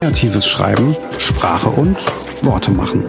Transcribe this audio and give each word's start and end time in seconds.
Kreatives 0.00 0.46
Schreiben, 0.46 0.94
Sprache 1.18 1.68
und 1.70 1.98
Worte 2.42 2.70
machen. 2.70 3.02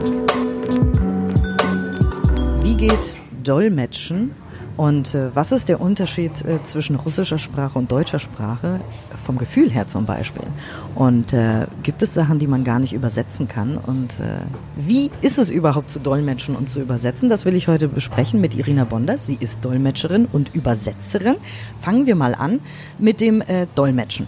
Wie 2.63 2.75
geht 2.75 3.15
Dolmetschen 3.43 4.33
und 4.75 5.13
äh, 5.13 5.29
was 5.35 5.51
ist 5.51 5.69
der 5.69 5.81
Unterschied 5.81 6.43
äh, 6.45 6.63
zwischen 6.63 6.95
russischer 6.95 7.37
Sprache 7.37 7.77
und 7.77 7.91
deutscher 7.91 8.17
Sprache, 8.17 8.79
vom 9.23 9.37
Gefühl 9.37 9.69
her 9.69 9.85
zum 9.85 10.07
Beispiel? 10.07 10.47
Und 10.95 11.31
äh, 11.31 11.67
gibt 11.83 12.01
es 12.01 12.15
Sachen, 12.15 12.39
die 12.39 12.47
man 12.47 12.63
gar 12.63 12.79
nicht 12.79 12.93
übersetzen 12.93 13.47
kann? 13.47 13.77
Und 13.77 14.13
äh, 14.13 14.39
wie 14.75 15.11
ist 15.21 15.37
es 15.37 15.51
überhaupt 15.51 15.91
zu 15.91 15.99
dolmetschen 15.99 16.55
und 16.55 16.69
zu 16.69 16.81
übersetzen? 16.81 17.29
Das 17.29 17.45
will 17.45 17.53
ich 17.53 17.67
heute 17.67 17.87
besprechen 17.87 18.41
mit 18.41 18.55
Irina 18.55 18.85
Bonders. 18.85 19.27
Sie 19.27 19.37
ist 19.39 19.63
Dolmetscherin 19.63 20.25
und 20.25 20.55
Übersetzerin. 20.55 21.35
Fangen 21.79 22.07
wir 22.07 22.15
mal 22.15 22.33
an 22.33 22.61
mit 22.97 23.21
dem 23.21 23.43
Dolmetschen. 23.75 24.25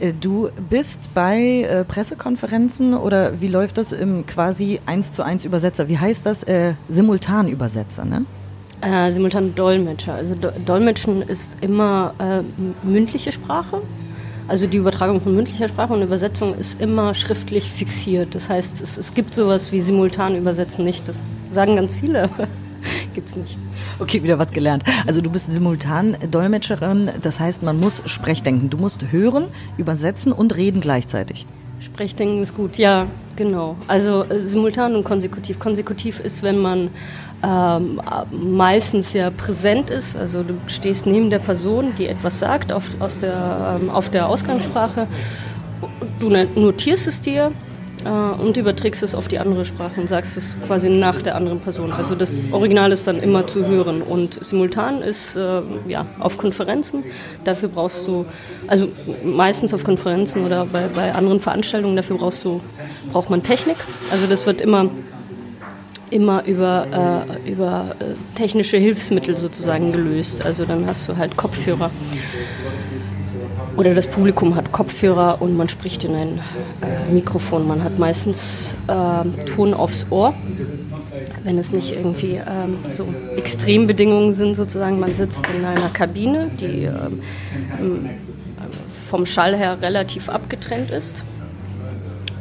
Äh, 0.00 0.12
du 0.12 0.50
bist 0.70 1.10
bei 1.14 1.62
äh, 1.62 1.84
Pressekonferenzen 1.84 2.94
oder 2.94 3.40
wie 3.40 3.48
läuft 3.48 3.78
das 3.78 3.92
im 3.92 4.26
quasi 4.26 4.80
eins 4.86 5.12
zu 5.12 5.22
eins 5.22 5.44
Übersetzer? 5.44 5.88
Wie 5.88 5.98
heißt 5.98 6.26
das? 6.26 6.42
Äh, 6.42 6.74
Simultanübersetzer, 6.88 8.04
ne? 8.04 8.24
Äh, 8.82 9.10
simultan 9.10 9.54
Dolmetscher. 9.54 10.14
Also 10.14 10.34
Do 10.34 10.50
Dolmetschen 10.64 11.22
ist 11.22 11.58
immer 11.62 12.14
äh, 12.18 12.42
mündliche 12.86 13.32
Sprache. 13.32 13.80
Also 14.48 14.66
die 14.66 14.76
Übertragung 14.76 15.20
von 15.20 15.34
mündlicher 15.34 15.66
Sprache 15.66 15.92
und 15.92 16.02
Übersetzung 16.02 16.54
ist 16.54 16.80
immer 16.80 17.14
schriftlich 17.14 17.70
fixiert. 17.70 18.34
Das 18.34 18.48
heißt, 18.48 18.80
es, 18.80 18.96
es 18.96 19.14
gibt 19.14 19.34
sowas 19.34 19.72
wie 19.72 19.80
simultan 19.80 20.36
übersetzen 20.36 20.84
nicht. 20.84 21.08
Das 21.08 21.18
sagen 21.50 21.76
ganz 21.76 21.94
viele. 21.94 22.30
Gibt 23.14 23.28
es 23.28 23.36
nicht. 23.36 23.56
Okay, 23.98 24.22
wieder 24.22 24.38
was 24.38 24.52
gelernt. 24.52 24.84
Also 25.06 25.22
du 25.22 25.30
bist 25.30 25.50
simultan 25.50 26.18
Dolmetscherin, 26.30 27.10
das 27.22 27.40
heißt, 27.40 27.62
man 27.62 27.80
muss 27.80 28.02
Sprechdenken. 28.04 28.68
Du 28.68 28.76
musst 28.76 29.10
hören, 29.10 29.46
übersetzen 29.78 30.32
und 30.32 30.54
reden 30.54 30.82
gleichzeitig. 30.82 31.46
Sprechdenken 31.80 32.42
ist 32.42 32.54
gut, 32.54 32.76
ja, 32.76 33.06
genau. 33.36 33.76
Also 33.88 34.24
äh, 34.24 34.40
simultan 34.40 34.96
und 34.96 35.04
konsekutiv. 35.04 35.58
Konsekutiv 35.58 36.20
ist, 36.20 36.42
wenn 36.42 36.58
man 36.58 36.90
ähm, 37.42 38.00
meistens 38.30 39.14
ja 39.14 39.30
präsent 39.30 39.88
ist, 39.88 40.14
also 40.14 40.42
du 40.42 40.54
stehst 40.66 41.06
neben 41.06 41.30
der 41.30 41.38
Person, 41.38 41.92
die 41.96 42.06
etwas 42.06 42.38
sagt 42.38 42.72
auf, 42.72 42.84
aus 42.98 43.18
der, 43.18 43.78
ähm, 43.80 43.88
auf 43.88 44.10
der 44.10 44.28
Ausgangssprache, 44.28 45.06
du 46.20 46.28
notierst 46.28 47.06
es 47.06 47.20
dir 47.20 47.52
äh, 48.06 48.40
und 48.40 48.56
überträgst 48.56 49.02
es 49.02 49.14
auf 49.14 49.28
die 49.28 49.38
andere 49.38 49.64
Sprache 49.64 50.00
und 50.00 50.08
sagst 50.08 50.36
es 50.36 50.54
quasi 50.66 50.88
nach 50.88 51.20
der 51.20 51.34
anderen 51.34 51.60
Person. 51.60 51.92
Also 51.92 52.14
das 52.14 52.46
Original 52.52 52.92
ist 52.92 53.06
dann 53.06 53.18
immer 53.20 53.46
zu 53.46 53.66
hören 53.66 54.02
und 54.02 54.44
simultan 54.46 55.00
ist 55.00 55.36
äh, 55.36 55.60
ja 55.86 56.06
auf 56.20 56.38
Konferenzen. 56.38 57.04
Dafür 57.44 57.68
brauchst 57.68 58.06
du, 58.06 58.26
also 58.66 58.88
meistens 59.24 59.74
auf 59.74 59.84
Konferenzen 59.84 60.44
oder 60.44 60.66
bei, 60.66 60.88
bei 60.94 61.14
anderen 61.14 61.40
Veranstaltungen, 61.40 61.96
dafür 61.96 62.16
brauchst 62.16 62.44
du, 62.44 62.60
braucht 63.12 63.30
man 63.30 63.42
Technik. 63.42 63.76
Also 64.10 64.26
das 64.26 64.46
wird 64.46 64.60
immer 64.60 64.90
immer 66.10 66.44
über, 66.44 67.26
äh, 67.44 67.50
über 67.50 67.96
äh, 67.98 68.36
technische 68.36 68.76
Hilfsmittel 68.76 69.36
sozusagen 69.36 69.92
gelöst. 69.92 70.44
Also 70.44 70.64
dann 70.64 70.86
hast 70.86 71.08
du 71.08 71.16
halt 71.16 71.36
Kopfhörer 71.36 71.90
oder 73.76 73.94
das 73.94 74.06
Publikum 74.06 74.56
hat 74.56 74.72
Kopfhörer 74.72 75.40
und 75.40 75.56
man 75.56 75.68
spricht 75.68 76.04
in 76.04 76.14
ein 76.14 76.40
äh, 76.80 77.12
Mikrofon. 77.12 77.66
Man 77.66 77.84
hat 77.84 77.98
meistens 77.98 78.74
äh, 78.86 79.44
Ton 79.44 79.74
aufs 79.74 80.06
Ohr, 80.10 80.34
wenn 81.44 81.58
es 81.58 81.72
nicht 81.72 81.92
irgendwie 81.92 82.36
ähm, 82.36 82.78
so 82.96 83.06
Extrembedingungen 83.36 84.32
sind 84.32 84.54
sozusagen. 84.54 84.98
Man 84.98 85.14
sitzt 85.14 85.46
in 85.56 85.64
einer 85.64 85.88
Kabine, 85.90 86.50
die 86.58 86.84
ähm, 86.84 87.20
vom 89.08 89.26
Schall 89.26 89.56
her 89.56 89.78
relativ 89.80 90.28
abgetrennt 90.28 90.90
ist 90.90 91.22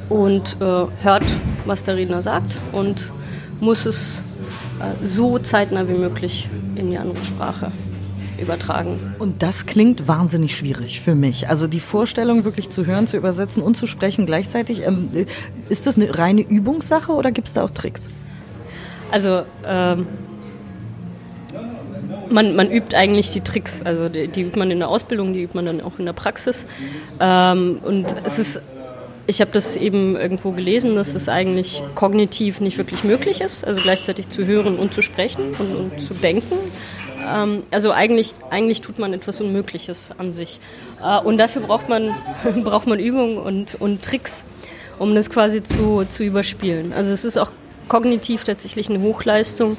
und 0.10 0.58
äh, 0.62 0.86
hört, 1.04 1.26
was 1.66 1.84
der 1.84 1.98
Redner 1.98 2.22
sagt 2.22 2.58
und 2.72 3.12
muss 3.60 3.86
es 3.86 4.22
äh, 4.80 5.06
so 5.06 5.38
zeitnah 5.40 5.88
wie 5.88 5.94
möglich 5.94 6.48
in 6.76 6.90
die 6.90 6.98
andere 6.98 7.24
Sprache 7.24 7.72
übertragen. 8.40 9.16
Und 9.20 9.44
das 9.44 9.66
klingt 9.66 10.08
wahnsinnig 10.08 10.56
schwierig 10.56 11.02
für 11.02 11.16
mich. 11.16 11.50
Also 11.50 11.68
die 11.68 11.80
Vorstellung 11.80 12.46
wirklich 12.46 12.70
zu 12.70 12.86
hören, 12.86 13.08
zu 13.08 13.18
übersetzen 13.18 13.64
und 13.64 13.76
zu 13.76 13.88
sprechen 13.88 14.26
gleichzeitig, 14.26 14.86
ähm, 14.86 15.10
ist 15.70 15.88
das 15.88 15.98
eine 15.98 16.18
reine 16.18 16.42
Übungssache 16.42 17.12
oder 17.12 17.32
gibt 17.32 17.48
es 17.48 17.54
da 17.54 17.64
auch 17.64 17.70
Tricks? 17.70 18.10
Also 19.12 19.44
ähm, 19.68 20.08
man, 22.30 22.56
man, 22.56 22.72
übt 22.72 22.96
eigentlich 22.96 23.32
die 23.32 23.42
Tricks, 23.42 23.82
also 23.84 24.10
die, 24.10 24.28
die, 24.28 24.42
übt 24.42 24.58
man 24.58 24.72
in 24.72 24.80
der 24.80 24.90
Ausbildung, 24.90 25.34
die 25.34 25.44
übt 25.44 25.56
man 25.56 25.66
dann 25.66 25.82
auch 25.82 26.00
in 26.00 26.06
der 26.06 26.14
Praxis. 26.14 26.68
Ähm, 27.20 27.80
und 27.84 28.16
es 28.26 28.40
ist 28.40 28.62
ich 29.28 29.42
habe 29.42 29.52
das 29.52 29.76
eben 29.76 30.16
irgendwo 30.16 30.52
gelesen, 30.52 30.96
dass 30.96 31.16
es 31.16 31.30
eigentlich 31.30 31.82
kognitiv 31.96 32.62
nicht 32.62 32.78
wirklich 32.78 33.04
möglich 33.04 33.42
ist, 33.42 33.66
also 33.66 33.82
gleichzeitig 33.82 34.30
zu 34.30 34.46
hören 34.46 34.76
und 34.76 34.94
zu 34.94 35.02
sprechen 35.02 35.56
und, 35.58 35.76
und 35.76 36.02
zu 36.02 36.14
denken. 36.14 36.56
Ähm, 37.26 37.64
also 37.72 37.92
eigentlich, 37.92 38.34
eigentlich 38.50 38.82
tut 38.82 39.00
man 39.00 39.14
etwas 39.14 39.42
Unmögliches 39.42 40.12
an 40.18 40.32
sich. 40.34 40.60
Äh, 41.04 41.20
und 41.20 41.38
dafür 41.38 41.64
braucht 41.64 41.90
man, 41.90 42.14
braucht 42.64 42.88
man 42.88 43.00
Übungen 43.00 43.38
und, 43.38 43.76
und 43.80 44.02
Tricks, 44.04 44.46
um 45.00 45.16
das 45.16 45.30
quasi 45.30 45.64
zu, 45.64 46.06
zu 46.08 46.24
überspielen. 46.24 46.94
Also 46.94 47.12
es 47.12 47.26
ist 47.26 47.38
auch 47.38 47.52
kognitiv 47.88 48.44
tatsächlich 48.44 48.90
eine 48.90 49.02
Hochleistung, 49.02 49.78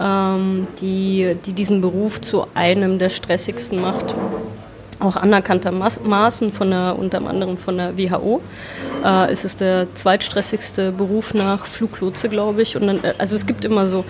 ähm, 0.00 0.66
die, 0.80 1.36
die 1.44 1.52
diesen 1.52 1.80
Beruf 1.80 2.20
zu 2.20 2.46
einem 2.54 2.98
der 2.98 3.10
stressigsten 3.10 3.80
macht 3.80 4.14
auch 5.04 5.16
anerkanntermaßen 5.16 6.52
von 6.52 6.70
der, 6.70 6.96
unter 6.98 7.26
anderem 7.26 7.56
von 7.56 7.76
der 7.76 7.96
WHO. 7.96 8.40
Äh, 9.04 9.30
es 9.30 9.44
ist 9.44 9.60
der 9.60 9.86
zweitstressigste 9.94 10.92
Beruf 10.92 11.34
nach 11.34 11.66
Fluglotse, 11.66 12.28
glaube 12.28 12.62
ich. 12.62 12.76
Und 12.76 12.86
dann, 12.86 13.04
äh, 13.04 13.14
also 13.18 13.36
es 13.36 13.46
gibt 13.46 13.64
immer 13.64 13.86
so 13.86 14.04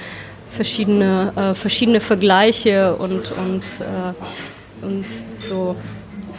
verschiedene, 0.54 1.32
äh, 1.36 1.54
verschiedene 1.54 2.00
Vergleiche 2.00 2.94
und, 2.96 3.32
und, 3.32 3.62
äh, 3.80 4.84
und 4.84 5.04
so. 5.38 5.76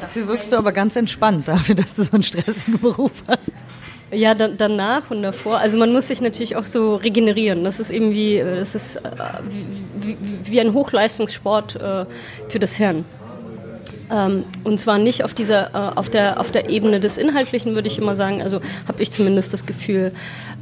Dafür 0.01 0.27
wirkst 0.27 0.51
du 0.51 0.57
aber 0.57 0.71
ganz 0.71 0.95
entspannt, 0.95 1.47
dafür, 1.47 1.75
dass 1.75 1.93
du 1.95 2.03
so 2.03 2.13
einen 2.13 2.23
stressigen 2.23 2.79
Beruf 2.79 3.11
hast. 3.27 3.53
Ja, 4.11 4.33
da, 4.33 4.47
danach 4.47 5.09
und 5.11 5.23
davor. 5.23 5.57
Also 5.57 5.77
man 5.77 5.91
muss 5.91 6.07
sich 6.07 6.21
natürlich 6.21 6.55
auch 6.55 6.65
so 6.65 6.95
regenerieren. 6.95 7.63
Das 7.63 7.79
ist 7.79 7.89
eben 7.89 8.11
wie, 8.11 8.37
äh, 8.37 8.55
das 8.55 8.75
ist, 8.75 8.97
äh, 8.97 9.01
wie, 9.99 10.17
wie 10.43 10.61
ein 10.61 10.73
Hochleistungssport 10.73 11.75
äh, 11.75 12.05
für 12.47 12.59
das 12.59 12.75
Hirn. 12.75 13.05
Ähm, 14.11 14.43
und 14.63 14.79
zwar 14.79 14.97
nicht 14.97 15.23
auf 15.23 15.33
dieser, 15.33 15.67
äh, 15.73 15.95
auf 15.95 16.09
der, 16.09 16.39
auf 16.39 16.51
der 16.51 16.69
Ebene 16.69 16.99
des 16.99 17.17
Inhaltlichen, 17.17 17.75
würde 17.75 17.87
ich 17.87 17.97
immer 17.97 18.15
sagen. 18.15 18.41
Also 18.41 18.61
habe 18.87 19.01
ich 19.01 19.11
zumindest 19.11 19.53
das 19.53 19.65
Gefühl, 19.65 20.11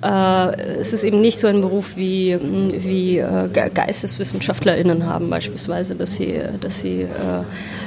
äh, 0.03 0.55
es 0.79 0.93
ist 0.93 1.03
eben 1.03 1.21
nicht 1.21 1.39
so 1.39 1.47
ein 1.47 1.61
Beruf 1.61 1.97
wie, 1.97 2.37
wie 2.39 3.17
äh, 3.17 3.49
GeisteswissenschaftlerInnen 3.49 5.05
haben 5.05 5.29
beispielsweise, 5.29 5.95
dass 5.95 6.15
sie, 6.15 6.39
dass 6.61 6.79
sie 6.79 7.01
äh, 7.01 7.07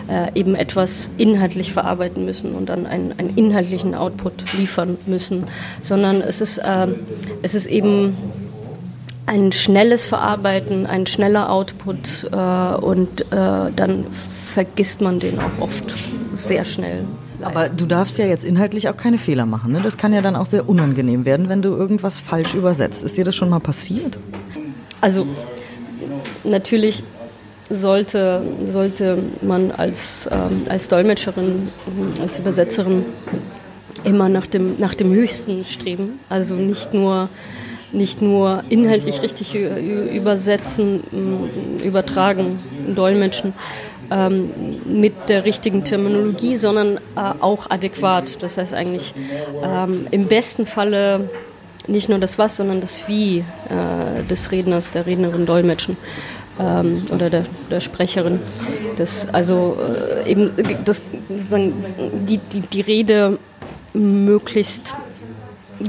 äh, 0.08 0.30
eben 0.34 0.54
etwas 0.54 1.10
inhaltlich 1.18 1.72
verarbeiten 1.72 2.24
müssen 2.24 2.52
und 2.52 2.68
dann 2.68 2.86
einen, 2.86 3.18
einen 3.18 3.36
inhaltlichen 3.36 3.94
Output 3.94 4.52
liefern 4.52 4.98
müssen, 5.06 5.44
sondern 5.82 6.20
es 6.20 6.40
ist, 6.40 6.60
ähm, 6.64 6.96
es 7.42 7.54
ist 7.54 7.66
eben 7.66 8.16
ein 9.26 9.52
schnelles 9.52 10.04
Verarbeiten, 10.04 10.86
ein 10.86 11.06
schneller 11.06 11.50
Output 11.50 12.30
äh, 12.32 12.76
und 12.76 13.20
äh, 13.32 13.72
dann 13.74 14.06
vergisst 14.54 15.00
man 15.00 15.18
den 15.18 15.38
auch 15.38 15.60
oft 15.60 15.84
sehr 16.34 16.64
schnell. 16.64 17.04
Aber 17.42 17.68
du 17.68 17.86
darfst 17.86 18.18
ja 18.18 18.26
jetzt 18.26 18.44
inhaltlich 18.44 18.88
auch 18.88 18.96
keine 18.96 19.18
Fehler 19.18 19.46
machen. 19.46 19.72
Ne? 19.72 19.80
Das 19.82 19.96
kann 19.96 20.12
ja 20.12 20.22
dann 20.22 20.36
auch 20.36 20.46
sehr 20.46 20.68
unangenehm 20.68 21.24
werden, 21.24 21.48
wenn 21.48 21.60
du 21.60 21.70
irgendwas 21.70 22.18
falsch 22.18 22.54
übersetzt. 22.54 23.04
Ist 23.04 23.16
dir 23.16 23.24
das 23.24 23.36
schon 23.36 23.50
mal 23.50 23.60
passiert? 23.60 24.18
Also 25.00 25.26
natürlich 26.44 27.02
sollte, 27.68 28.42
sollte 28.70 29.18
man 29.42 29.70
als, 29.72 30.28
ähm, 30.30 30.62
als 30.68 30.88
Dolmetscherin, 30.88 31.68
als 32.20 32.38
Übersetzerin 32.38 33.04
immer 34.04 34.28
nach 34.28 34.46
dem, 34.46 34.76
nach 34.78 34.94
dem 34.94 35.12
Höchsten 35.12 35.64
streben. 35.64 36.20
Also 36.28 36.54
nicht 36.54 36.94
nur, 36.94 37.28
nicht 37.96 38.20
nur 38.22 38.62
inhaltlich 38.68 39.22
richtig 39.22 39.54
übersetzen, 39.54 41.02
übertragen, 41.82 42.58
dolmetschen, 42.94 43.54
ähm, 44.10 44.50
mit 44.84 45.28
der 45.28 45.44
richtigen 45.44 45.82
Terminologie, 45.82 46.56
sondern 46.56 46.96
äh, 46.96 47.00
auch 47.40 47.70
adäquat. 47.70 48.42
Das 48.42 48.56
heißt 48.56 48.74
eigentlich 48.74 49.14
ähm, 49.62 50.06
im 50.10 50.26
besten 50.26 50.66
Falle 50.66 51.28
nicht 51.88 52.08
nur 52.08 52.18
das 52.18 52.38
Was, 52.38 52.56
sondern 52.56 52.80
das 52.80 53.08
Wie 53.08 53.38
äh, 53.38 54.22
des 54.28 54.52
Redners, 54.52 54.90
der 54.90 55.06
Rednerin 55.06 55.46
dolmetschen 55.46 55.96
ähm, 56.60 57.04
oder 57.12 57.30
der, 57.30 57.44
der, 57.70 57.80
Sprecherin. 57.80 58.40
Das, 58.96 59.26
also 59.32 59.76
äh, 60.24 60.30
eben 60.30 60.52
das, 60.84 61.02
die, 61.28 62.38
die, 62.38 62.60
die 62.60 62.80
Rede 62.80 63.38
möglichst 63.92 64.94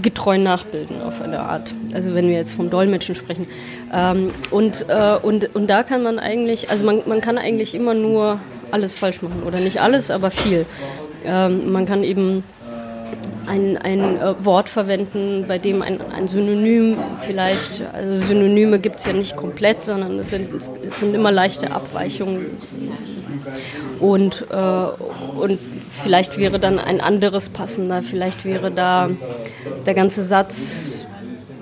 getreu 0.02 0.38
nachbilden 0.38 1.02
auf 1.02 1.22
eine 1.22 1.40
Art. 1.40 1.74
Also 1.94 2.14
wenn 2.14 2.28
wir 2.28 2.36
jetzt 2.36 2.54
vom 2.54 2.70
Dolmetschen 2.70 3.16
sprechen. 3.16 3.48
Ähm, 3.94 4.32
und, 4.52 4.86
äh, 4.90 5.18
und, 5.22 5.56
und 5.56 5.68
da 5.68 5.84
kann 5.84 6.04
man 6.04 6.20
eigentlich, 6.20 6.70
also 6.70 6.86
man, 6.86 7.02
man 7.06 7.22
kann 7.22 7.38
eigentlich 7.38 7.74
immer 7.74 7.94
nur 7.94 8.40
alles 8.72 8.94
falsch 8.94 9.22
machen. 9.22 9.44
Oder 9.44 9.60
nicht 9.60 9.82
alles, 9.82 10.12
aber 10.12 10.32
viel. 10.32 10.66
Ähm, 11.26 11.72
man 11.72 11.86
kann 11.86 12.04
eben 12.04 12.44
ein, 13.48 13.78
ein 13.78 14.18
äh, 14.18 14.46
Wort 14.46 14.70
verwenden, 14.70 15.46
bei 15.48 15.58
dem 15.58 15.82
ein, 15.82 16.00
ein 16.16 16.28
Synonym 16.28 16.98
vielleicht, 17.22 17.82
also 17.94 18.26
Synonyme 18.26 18.80
gibt 18.80 18.98
es 18.98 19.06
ja 19.06 19.14
nicht 19.14 19.36
komplett, 19.36 19.86
sondern 19.86 20.20
es 20.20 20.30
sind, 20.30 20.50
es 20.54 21.00
sind 21.00 21.16
immer 21.16 21.32
leichte 21.32 21.72
Abweichungen. 21.72 22.46
Und, 24.00 24.46
äh, 24.52 24.56
und 24.56 25.60
vielleicht 25.90 26.38
wäre 26.38 26.60
dann 26.60 26.80
ein 26.80 27.02
anderes 27.02 27.50
passender, 27.50 28.04
vielleicht 28.04 28.46
wäre 28.46 28.72
da 28.72 29.10
der 29.86 29.94
ganze 29.94 30.24
Satz 30.24 31.06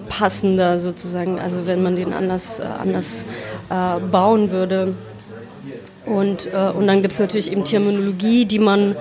passender 0.10 0.80
sozusagen, 0.80 1.40
also 1.40 1.66
wenn 1.66 1.84
man 1.84 1.96
den 1.96 2.14
anders, 2.14 2.60
äh, 2.60 2.64
anders 2.64 3.26
äh, 3.70 4.00
bauen 4.00 4.52
würde. 4.52 4.96
Und, 6.06 6.48
äh, 6.54 6.70
und 6.70 6.88
dann 6.88 7.02
gibt 7.02 7.16
es 7.16 7.20
natürlich 7.20 7.52
eben 7.52 7.66
Terminologie, 7.66 8.46
die 8.46 8.60
man 8.60 8.96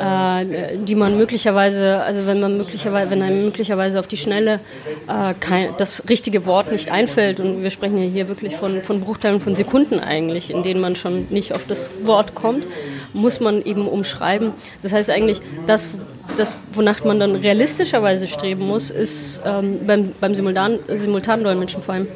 äh, 0.00 0.76
die 0.78 0.94
man 0.94 1.16
möglicherweise, 1.16 2.02
also 2.02 2.26
wenn 2.26 2.40
man 2.40 2.56
möglicherweise, 2.56 3.10
wenn 3.10 3.22
einem 3.22 3.44
möglicherweise 3.44 3.98
auf 3.98 4.06
die 4.06 4.16
Schnelle 4.16 4.60
äh, 5.08 5.34
kein, 5.38 5.74
das 5.78 6.08
richtige 6.08 6.46
Wort 6.46 6.72
nicht 6.72 6.90
einfällt, 6.90 7.40
und 7.40 7.62
wir 7.62 7.70
sprechen 7.70 7.98
ja 7.98 8.04
hier 8.04 8.28
wirklich 8.28 8.56
von, 8.56 8.82
von 8.82 9.00
Bruchteilen 9.00 9.40
von 9.40 9.54
Sekunden 9.54 9.98
eigentlich, 10.00 10.50
in 10.50 10.62
denen 10.62 10.80
man 10.80 10.96
schon 10.96 11.26
nicht 11.30 11.52
auf 11.52 11.66
das 11.66 11.90
Wort 12.04 12.34
kommt, 12.34 12.66
muss 13.12 13.40
man 13.40 13.62
eben 13.62 13.88
umschreiben. 13.88 14.52
Das 14.82 14.92
heißt 14.92 15.10
eigentlich, 15.10 15.40
das, 15.66 15.88
das 16.36 16.58
wonach 16.72 17.04
man 17.04 17.18
dann 17.18 17.36
realistischerweise 17.36 18.26
streben 18.26 18.66
muss, 18.66 18.90
ist 18.90 19.42
ähm, 19.44 19.80
beim, 19.86 20.12
beim 20.20 20.34
Simultan, 20.34 20.78
Simultandolmetschen 20.88 21.82
vor 21.82 21.94
allem, 21.94 22.08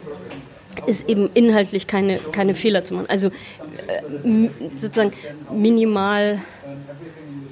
ist 0.86 1.08
eben 1.08 1.30
inhaltlich 1.34 1.86
keine, 1.86 2.18
keine 2.32 2.54
Fehler 2.54 2.84
zu 2.84 2.94
machen. 2.94 3.06
Also 3.08 3.28
äh, 3.28 4.48
sozusagen 4.76 5.12
minimal 5.52 6.38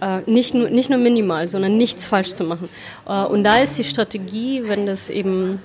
äh, 0.01 0.21
nicht, 0.31 0.55
nur, 0.55 0.71
nicht 0.71 0.91
nur 0.91 0.99
minimal, 0.99 1.49
sondern 1.49 1.77
nichts 1.77 2.05
falsch 2.05 2.35
zu 2.35 2.45
machen. 2.45 2.69
Äh, 3.07 3.25
und 3.25 3.45
da 3.45 3.59
ist 3.59 3.79
die 3.79 3.85
Strategie, 3.85 4.63
wenn 4.67 4.87
das 4.87 5.11
eben 5.11 5.61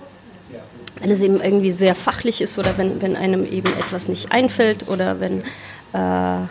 wenn 1.00 1.12
es 1.12 1.22
eben 1.22 1.42
irgendwie 1.42 1.72
sehr 1.72 1.96
fachlich 1.96 2.40
ist 2.42 2.58
oder 2.58 2.78
wenn, 2.78 3.02
wenn 3.02 3.16
einem 3.16 3.46
eben 3.46 3.68
etwas 3.74 4.08
nicht 4.08 4.32
einfällt 4.32 4.88
oder 4.88 5.20
wenn, 5.20 5.42
äh, 5.92 6.48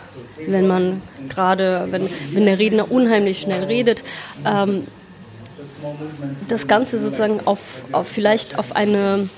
wenn 0.47 0.67
man 0.67 1.01
gerade, 1.29 1.87
wenn, 1.89 2.09
wenn 2.33 2.45
der 2.45 2.59
Redner 2.59 2.91
unheimlich 2.91 3.39
schnell 3.39 3.63
redet, 3.63 4.03
ähm, 4.45 4.87
das 6.47 6.67
Ganze 6.67 6.99
sozusagen 6.99 7.39
auf, 7.45 7.59
auf 7.91 8.07
vielleicht 8.07 8.59
auf 8.59 8.75
eine, 8.75 9.29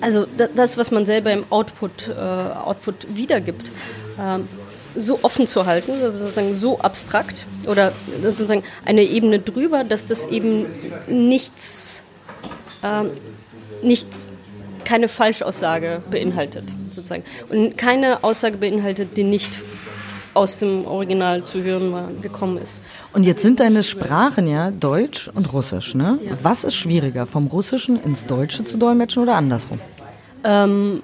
also 0.00 0.26
das, 0.54 0.76
was 0.76 0.90
man 0.90 1.04
selber 1.04 1.32
im 1.32 1.44
Output, 1.50 2.08
äh, 2.08 2.20
Output 2.20 3.06
wiedergibt, 3.16 3.72
ähm, 4.20 4.48
so 4.96 5.18
offen 5.22 5.46
zu 5.46 5.66
halten, 5.66 5.92
also 6.02 6.18
sozusagen 6.18 6.54
so 6.54 6.78
abstrakt 6.78 7.46
oder 7.66 7.92
sozusagen 8.22 8.62
eine 8.84 9.02
Ebene 9.02 9.38
drüber, 9.38 9.84
dass 9.84 10.06
das 10.06 10.26
eben 10.26 10.66
nichts, 11.06 12.02
ähm, 12.82 13.10
nichts 13.82 14.24
keine 14.84 15.08
Falschaussage 15.08 16.02
beinhaltet, 16.10 16.64
sozusagen. 16.90 17.24
Und 17.48 17.76
keine 17.78 18.22
Aussage 18.22 18.58
beinhaltet, 18.58 19.16
die 19.16 19.24
nicht 19.24 19.58
aus 20.34 20.58
dem 20.58 20.84
Original 20.86 21.44
zu 21.44 21.62
hören 21.62 22.20
gekommen 22.20 22.58
ist. 22.58 22.82
Und 23.12 23.24
jetzt 23.24 23.42
sind 23.42 23.60
deine 23.60 23.82
Sprachen 23.82 24.48
ja 24.48 24.70
Deutsch 24.70 25.30
und 25.32 25.52
Russisch, 25.52 25.94
ne? 25.94 26.18
Ja. 26.24 26.32
Was 26.42 26.64
ist 26.64 26.74
schwieriger, 26.74 27.26
vom 27.26 27.46
Russischen 27.46 28.02
ins 28.02 28.26
Deutsche 28.26 28.64
zu 28.64 28.76
dolmetschen 28.76 29.22
oder 29.22 29.36
andersrum? 29.36 29.80
Ähm, 30.42 31.02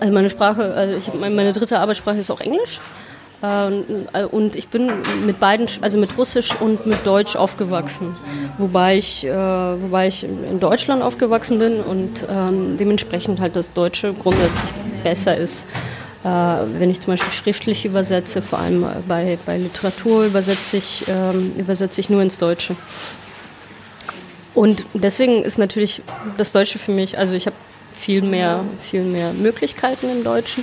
also 0.00 0.12
meine 0.12 0.28
Sprache, 0.28 0.74
also 0.74 0.96
ich, 0.96 1.14
meine 1.14 1.52
dritte 1.52 1.78
Arbeitssprache 1.78 2.18
ist 2.18 2.30
auch 2.30 2.40
Englisch. 2.40 2.80
Äh, 3.44 4.24
und 4.24 4.56
ich 4.56 4.68
bin 4.68 4.90
mit 5.26 5.40
beiden, 5.40 5.66
also 5.80 5.98
mit 5.98 6.16
Russisch 6.16 6.50
und 6.60 6.86
mit 6.86 7.06
Deutsch 7.06 7.36
aufgewachsen. 7.36 8.16
Wobei 8.58 8.96
ich, 8.96 9.24
äh, 9.24 9.32
wobei 9.32 10.08
ich 10.08 10.24
in 10.24 10.60
Deutschland 10.60 11.02
aufgewachsen 11.02 11.58
bin 11.58 11.80
und 11.80 12.24
ähm, 12.30 12.76
dementsprechend 12.78 13.40
halt 13.40 13.56
das 13.56 13.72
Deutsche 13.72 14.14
grundsätzlich 14.14 14.70
besser 15.02 15.36
ist. 15.36 15.66
Äh, 16.24 16.28
wenn 16.28 16.90
ich 16.90 17.00
zum 17.00 17.12
Beispiel 17.12 17.32
schriftlich 17.32 17.84
übersetze, 17.84 18.40
vor 18.40 18.58
allem 18.60 18.86
bei, 19.06 19.38
bei 19.44 19.58
Literatur 19.58 20.24
übersetze 20.24 20.78
ich, 20.78 21.04
ähm, 21.08 21.52
übersetze 21.58 22.00
ich 22.00 22.08
nur 22.08 22.22
ins 22.22 22.38
Deutsche. 22.38 22.76
Und 24.54 24.84
deswegen 24.94 25.42
ist 25.42 25.58
natürlich 25.58 26.02
das 26.38 26.52
Deutsche 26.52 26.78
für 26.78 26.92
mich, 26.92 27.18
also 27.18 27.34
ich 27.34 27.46
habe 27.46 27.56
viel 27.94 28.22
mehr, 28.22 28.60
viel 28.80 29.02
mehr 29.02 29.32
Möglichkeiten 29.32 30.08
im 30.10 30.22
Deutschen. 30.22 30.62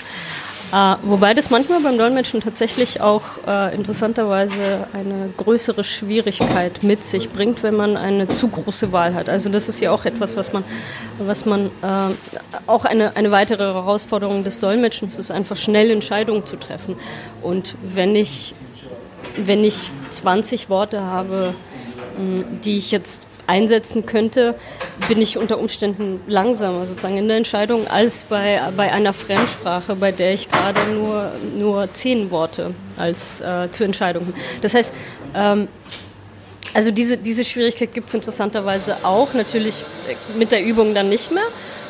Äh, 0.72 0.96
wobei 1.04 1.34
das 1.34 1.50
manchmal 1.50 1.82
beim 1.82 1.98
Dolmetschen 1.98 2.40
tatsächlich 2.40 3.02
auch 3.02 3.24
äh, 3.46 3.76
interessanterweise 3.76 4.88
eine 4.94 5.30
größere 5.36 5.84
Schwierigkeit 5.84 6.82
mit 6.82 7.04
sich 7.04 7.30
bringt, 7.30 7.62
wenn 7.62 7.76
man 7.76 7.98
eine 7.98 8.30
zu 8.30 8.48
große 8.48 8.94
Wahl 8.94 9.14
hat. 9.14 9.28
Also 9.28 9.50
das 9.50 9.68
ist 9.68 9.82
ja 9.82 9.92
auch 9.92 10.06
etwas, 10.06 10.38
was 10.38 10.54
man, 10.54 10.64
was 11.20 11.46
man 11.46 11.68
äh, 11.68 11.70
auch 12.68 12.86
eine, 12.86 13.18
eine 13.18 13.32
weitere 13.32 13.64
Herausforderung 13.64 14.46
des 14.46 14.62
Dolmetschens 14.62 15.18
ist, 15.18 15.30
einfach 15.30 15.58
schnell 15.58 15.92
Entscheidungen 15.92 16.46
zu 16.46 16.56
treffen. 16.56 16.96
Und 17.42 17.76
wenn 17.84 18.16
ich, 18.16 18.56
wenn 19.36 19.66
ich 19.66 19.92
20 20.10 20.70
Worte 20.70 21.02
habe, 21.02 21.54
die 22.64 22.78
ich 22.78 22.92
jetzt 22.92 23.26
einsetzen 23.48 24.06
könnte, 24.06 24.56
bin 25.08 25.22
ich 25.22 25.38
unter 25.38 25.60
Umständen 25.60 26.22
langsamer 26.28 26.86
sozusagen 26.86 27.18
in 27.18 27.28
der 27.28 27.38
Entscheidung 27.38 27.88
als 27.88 28.24
bei, 28.24 28.60
bei 28.78 28.92
einer 28.92 29.14
Fremdsprache, 29.14 29.96
bei 29.96 30.12
der 30.12 30.34
ich 30.34 30.50
gerade 30.50 30.80
nur, 30.94 31.32
nur 31.58 31.94
zehn 31.94 32.32
Worte 32.32 32.74
als 32.98 33.42
äh, 33.42 33.70
zur 33.72 33.86
Entscheidung. 33.86 34.34
Das 34.62 34.74
heißt, 34.74 34.94
ähm, 35.36 35.68
also 36.74 36.92
diese, 36.92 37.18
diese 37.18 37.44
Schwierigkeit 37.44 37.94
gibt 37.94 38.08
es 38.08 38.14
interessanterweise 38.14 38.98
auch, 39.04 39.34
natürlich 39.34 39.84
mit 40.38 40.52
der 40.52 40.64
Übung 40.64 40.94
dann 40.94 41.10
nicht 41.10 41.32
mehr, 41.32 41.44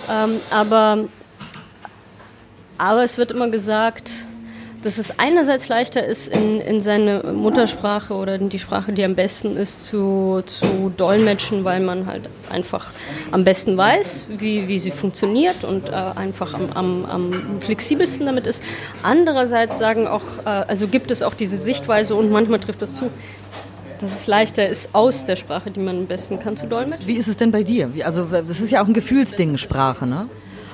ähm, 0.09 0.39
aber, 0.49 1.05
aber 2.77 3.03
es 3.03 3.17
wird 3.17 3.31
immer 3.31 3.49
gesagt, 3.49 4.11
dass 4.83 4.97
es 4.97 5.19
einerseits 5.19 5.67
leichter 5.67 6.05
ist, 6.05 6.27
in, 6.27 6.59
in 6.59 6.81
seine 6.81 7.23
Muttersprache 7.33 8.13
oder 8.13 8.35
in 8.35 8.49
die 8.49 8.59
Sprache, 8.59 8.93
die 8.93 9.03
am 9.03 9.15
besten 9.15 9.55
ist, 9.57 9.85
zu, 9.85 10.41
zu 10.45 10.91
dolmetschen, 10.95 11.63
weil 11.63 11.79
man 11.81 12.05
halt 12.05 12.29
einfach 12.49 12.91
am 13.31 13.43
besten 13.43 13.77
weiß, 13.77 14.25
wie, 14.37 14.67
wie 14.67 14.79
sie 14.79 14.91
funktioniert 14.91 15.63
und 15.63 15.89
äh, 15.89 15.93
einfach 16.15 16.53
am, 16.53 16.71
am, 16.73 17.05
am 17.05 17.31
flexibelsten 17.61 18.25
damit 18.25 18.47
ist. 18.47 18.63
Andererseits 19.03 19.77
sagen 19.77 20.07
auch, 20.07 20.23
äh, 20.45 20.49
also 20.49 20.87
gibt 20.87 21.11
es 21.11 21.21
auch 21.21 21.35
diese 21.35 21.57
Sichtweise 21.57 22.15
und 22.15 22.31
manchmal 22.31 22.59
trifft 22.59 22.81
das 22.81 22.95
zu, 22.95 23.11
dass 23.99 24.21
es 24.21 24.27
leichter 24.27 24.67
ist, 24.67 24.95
aus 24.95 25.25
der 25.25 25.35
Sprache, 25.35 25.69
die 25.69 25.79
man 25.79 25.97
am 25.97 26.07
besten 26.07 26.39
kann, 26.39 26.57
zu 26.57 26.65
dolmetschen. 26.65 27.07
Wie 27.07 27.15
ist 27.15 27.27
es 27.27 27.37
denn 27.37 27.51
bei 27.51 27.63
dir? 27.63 27.91
Also 28.03 28.25
das 28.25 28.59
ist 28.59 28.71
ja 28.71 28.81
auch 28.81 28.87
ein 28.87 28.93
Gefühlsding, 28.93 29.57
Sprache, 29.57 30.07
ne? 30.07 30.27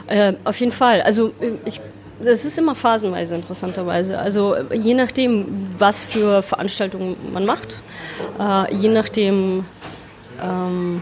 Äh, 0.07 0.33
auf 0.43 0.59
jeden 0.59 0.71
Fall. 0.71 1.01
Also 1.01 1.33
ich 1.65 1.81
das 2.19 2.45
ist 2.45 2.57
immer 2.57 2.75
phasenweise 2.75 3.35
interessanterweise. 3.35 4.17
Also 4.17 4.55
je 4.73 4.93
nachdem, 4.93 5.45
was 5.77 6.05
für 6.05 6.41
Veranstaltungen 6.41 7.15
man 7.31 7.45
macht, 7.45 7.75
äh, 8.39 8.73
je 8.73 8.89
nachdem, 8.89 9.65
ähm, 10.41 11.01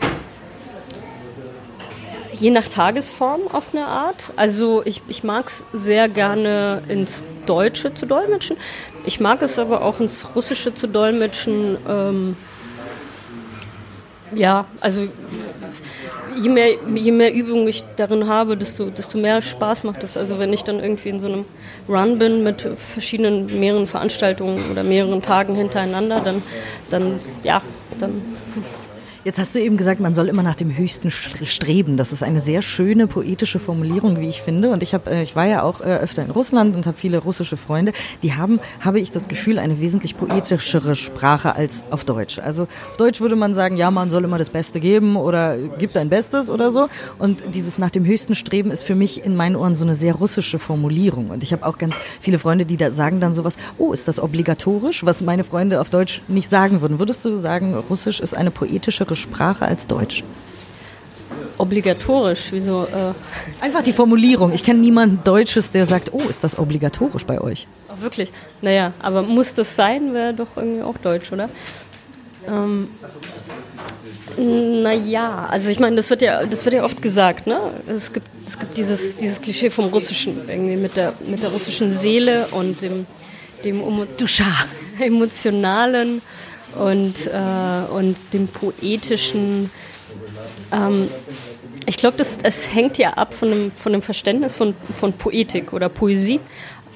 je 2.34 2.52
nach 2.52 2.68
Tagesform 2.68 3.42
auf 3.52 3.74
eine 3.74 3.86
Art. 3.86 4.34
Also 4.36 4.82
ich, 4.86 5.02
ich 5.08 5.24
mag 5.24 5.48
es 5.48 5.64
sehr 5.72 6.10
gerne 6.10 6.82
ins 6.90 7.24
Deutsche 7.46 7.94
zu 7.94 8.06
dolmetschen. 8.06 8.58
Ich 9.06 9.20
mag 9.20 9.42
es 9.42 9.58
aber 9.58 9.84
auch 9.84 10.00
ins 10.02 10.36
Russische 10.36 10.74
zu 10.74 10.88
dolmetschen. 10.88 11.78
Ähm, 11.88 12.36
ja, 14.34 14.66
also 14.82 15.08
je 16.38 16.50
mehr, 16.50 16.78
je 16.96 17.12
mehr 17.12 17.34
Übung 17.34 17.68
ich 17.68 17.84
darin 17.96 18.28
habe, 18.28 18.58
desto, 18.58 18.86
desto 18.86 19.18
mehr 19.18 19.42
Spaß 19.42 19.84
macht 19.84 20.04
es. 20.04 20.18
Also 20.18 20.40
wenn 20.40 20.54
ich 20.54 20.64
dann 20.64 20.80
irgendwie 20.80 21.10
in 21.10 21.20
so 21.20 21.28
einem 21.28 21.46
Run 21.88 22.18
bin 22.18 22.44
mit 22.44 22.68
verschiedenen, 22.78 23.60
mehreren 23.60 23.88
Veranstaltungen 23.88 24.60
oder 24.72 24.84
mehreren 24.84 25.22
Tagen 25.22 25.56
hintereinander, 25.56 26.22
dann, 26.22 26.42
dann 26.90 27.20
ja, 27.44 27.62
dann 28.00 28.22
Jetzt 29.26 29.40
hast 29.40 29.56
du 29.56 29.60
eben 29.60 29.76
gesagt, 29.76 30.00
man 30.00 30.14
soll 30.14 30.28
immer 30.28 30.44
nach 30.44 30.54
dem 30.54 30.78
Höchsten 30.78 31.10
streben. 31.10 31.98
Das 31.98 32.12
ist 32.12 32.22
eine 32.22 32.40
sehr 32.40 32.62
schöne 32.62 33.08
poetische 33.08 33.58
Formulierung, 33.58 34.22
wie 34.22 34.30
ich 34.30 34.44
finde. 34.44 34.70
Und 34.70 34.84
ich 34.84 34.94
habe, 34.94 35.10
äh, 35.10 35.24
ich 35.24 35.36
war 35.36 35.48
ja 35.48 35.64
auch 35.64 35.82
äh, 35.82 35.96
öfter 35.96 36.24
in 36.24 36.30
Russland 36.30 36.76
und 36.76 36.86
habe 36.86 36.96
viele 36.96 37.18
russische 37.18 37.58
Freunde. 37.58 37.92
Die 38.22 38.36
haben, 38.36 38.60
habe 38.82 39.00
ich 39.00 39.10
das 39.10 39.28
Gefühl, 39.28 39.58
eine 39.58 39.82
wesentlich 39.82 40.16
poetischere 40.16 40.94
Sprache 40.94 41.56
als 41.56 41.86
auf 41.90 42.06
Deutsch. 42.06 42.38
Also 42.38 42.68
auf 42.92 42.98
Deutsch 42.98 43.20
würde 43.20 43.36
man 43.36 43.56
sagen, 43.56 43.78
ja, 43.78 43.90
man 43.90 44.12
soll 44.12 44.26
immer 44.26 44.38
das 44.38 44.52
Beste 44.52 44.80
geben 44.80 45.16
oder 45.16 45.58
gib 45.80 45.94
dein 45.94 46.10
Bestes 46.10 46.52
oder 46.52 46.70
so. 46.70 46.88
Und 47.18 47.44
dieses 47.56 47.80
nach 47.80 47.90
dem 47.90 48.06
Höchsten 48.06 48.36
streben 48.36 48.70
ist 48.70 48.84
für 48.84 48.94
mich 48.94 49.26
in 49.26 49.36
meinen 49.36 49.56
Ohren 49.56 49.76
so 49.76 49.86
eine 49.86 49.96
sehr 49.96 50.14
russische 50.14 50.60
Formulierung. 50.60 51.32
Und 51.32 51.42
ich 51.42 51.52
habe 51.52 51.66
auch 51.66 51.80
ganz 51.80 51.96
viele 52.22 52.38
Freunde, 52.38 52.68
die 52.68 52.78
da 52.78 52.92
sagen 52.92 53.22
dann 53.22 53.34
sowas, 53.34 53.58
oh, 53.80 53.92
ist 53.92 54.08
das 54.08 54.20
obligatorisch, 54.20 55.04
was 55.04 55.24
meine 55.24 55.44
Freunde 55.44 55.82
auf 55.82 55.90
Deutsch 55.90 56.22
nicht 56.28 56.48
sagen 56.48 56.82
würden. 56.82 57.00
Würdest 57.00 57.26
du 57.26 57.38
sagen, 57.38 57.74
Russisch 57.90 58.20
ist 58.20 58.36
eine 58.36 58.52
poetischere 58.52 59.15
andere 59.16 59.18
Sprache 59.18 59.66
als 59.66 59.88
Deutsch? 59.88 60.24
Obligatorisch, 61.58 62.48
wieso? 62.52 62.84
Äh 62.84 63.64
Einfach 63.64 63.82
die 63.82 63.94
Formulierung. 63.94 64.52
Ich 64.54 64.64
kenne 64.64 64.80
niemanden 64.80 65.22
Deutsches, 65.24 65.72
der 65.72 65.86
sagt, 65.86 66.14
oh, 66.14 66.22
ist 66.30 66.44
das 66.44 66.60
obligatorisch 66.60 67.26
bei 67.26 67.40
euch? 67.40 67.68
Ach, 67.88 68.02
wirklich? 68.02 68.32
Naja, 68.62 68.94
aber 69.00 69.22
muss 69.22 69.54
das 69.54 69.76
sein, 69.76 70.14
wäre 70.14 70.34
doch 70.34 70.58
irgendwie 70.58 70.84
auch 70.84 70.98
Deutsch, 70.98 71.32
oder? 71.32 71.50
Ähm, 72.48 72.90
naja, 74.38 75.48
also 75.50 75.70
ich 75.70 75.80
meine, 75.80 75.96
das 75.96 76.10
wird 76.10 76.22
ja, 76.22 76.46
das 76.46 76.66
wird 76.66 76.76
ja 76.76 76.84
oft 76.84 77.02
gesagt, 77.02 77.48
ne? 77.48 77.58
Es 77.88 78.12
gibt, 78.12 78.28
es 78.46 78.60
gibt 78.60 78.78
dieses, 78.78 79.16
dieses 79.16 79.42
Klischee 79.42 79.70
vom 79.70 79.86
Russischen, 79.86 80.38
irgendwie 80.48 80.76
mit 80.76 80.96
der, 80.96 81.14
mit 81.26 81.42
der 81.42 81.52
russischen 81.52 81.92
Seele 81.92 82.48
und 82.52 82.82
dem, 82.82 83.08
dem 83.64 83.82
Duscha, 84.20 84.52
emotionalen 85.00 86.22
und, 86.76 87.14
äh, 87.28 87.94
und 87.94 88.34
dem 88.34 88.48
poetischen. 88.48 89.70
Ähm, 90.72 91.08
ich 91.88 91.98
glaube, 91.98 92.18
es 92.20 92.74
hängt 92.74 92.98
ja 92.98 93.12
ab 93.12 93.34
von 93.34 93.50
dem, 93.50 93.72
von 93.72 93.92
dem 93.92 94.02
Verständnis 94.02 94.56
von, 94.56 94.74
von 94.98 95.14
Poetik 95.14 95.74
oder 95.74 95.90
Poesie. 95.90 96.40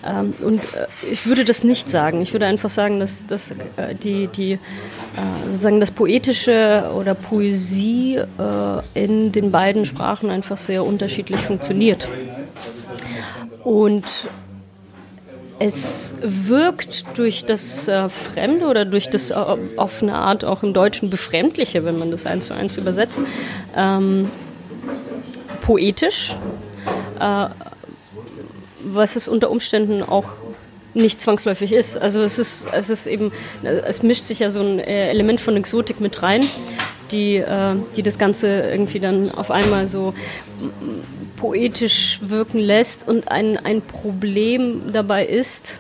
Ähm, 0.05 0.33
und 0.43 0.61
äh, 0.61 0.87
ich 1.11 1.25
würde 1.25 1.45
das 1.45 1.63
nicht 1.63 1.89
sagen. 1.89 2.21
Ich 2.21 2.33
würde 2.33 2.45
einfach 2.45 2.69
sagen, 2.69 2.99
dass, 2.99 3.25
dass 3.27 3.51
äh, 3.51 3.95
die, 3.95 4.27
die, 4.27 4.53
äh, 4.53 4.57
sozusagen 5.45 5.79
das 5.79 5.91
Poetische 5.91 6.91
oder 6.95 7.15
Poesie 7.15 8.15
äh, 8.15 8.25
in 8.93 9.31
den 9.31 9.51
beiden 9.51 9.85
Sprachen 9.85 10.29
einfach 10.29 10.57
sehr 10.57 10.85
unterschiedlich 10.85 11.41
funktioniert. 11.41 12.07
Und 13.63 14.05
es 15.59 16.15
wirkt 16.21 17.05
durch 17.17 17.45
das 17.45 17.87
äh, 17.87 18.07
Fremde 18.07 18.65
oder 18.65 18.85
durch 18.85 19.09
das 19.09 19.29
äh, 19.29 19.33
auf 19.33 20.01
eine 20.01 20.15
Art 20.15 20.45
auch 20.45 20.63
im 20.63 20.73
Deutschen 20.73 21.09
Befremdliche, 21.09 21.83
wenn 21.83 21.99
man 21.99 22.11
das 22.11 22.25
eins 22.25 22.47
zu 22.47 22.53
eins 22.53 22.77
übersetzt, 22.77 23.19
ähm, 23.75 24.31
poetisch, 25.61 26.35
äh, 27.19 27.47
was 28.83 29.17
es 29.17 29.27
unter 29.27 29.51
Umständen 29.51 30.01
auch 30.01 30.29
nicht 30.93 31.21
zwangsläufig 31.21 31.73
ist. 31.73 31.97
Also 31.97 32.21
es 32.21 32.39
ist, 32.39 32.67
es 32.71 32.89
ist 32.89 33.05
eben, 33.05 33.31
es 33.63 34.01
mischt 34.01 34.25
sich 34.25 34.39
ja 34.39 34.49
so 34.49 34.61
ein 34.61 34.79
äh, 34.79 35.09
Element 35.09 35.41
von 35.41 35.55
Exotik 35.57 35.99
mit 35.99 36.23
rein, 36.23 36.41
die, 37.11 37.35
äh, 37.35 37.75
die 37.95 38.03
das 38.03 38.17
Ganze 38.17 38.47
irgendwie 38.47 38.99
dann 38.99 39.29
auf 39.31 39.51
einmal 39.51 39.87
so 39.87 40.13
poetisch 41.39 42.19
wirken 42.23 42.59
lässt 42.59 43.07
und 43.07 43.31
ein, 43.31 43.57
ein 43.57 43.81
Problem 43.81 44.91
dabei 44.91 45.25
ist, 45.25 45.79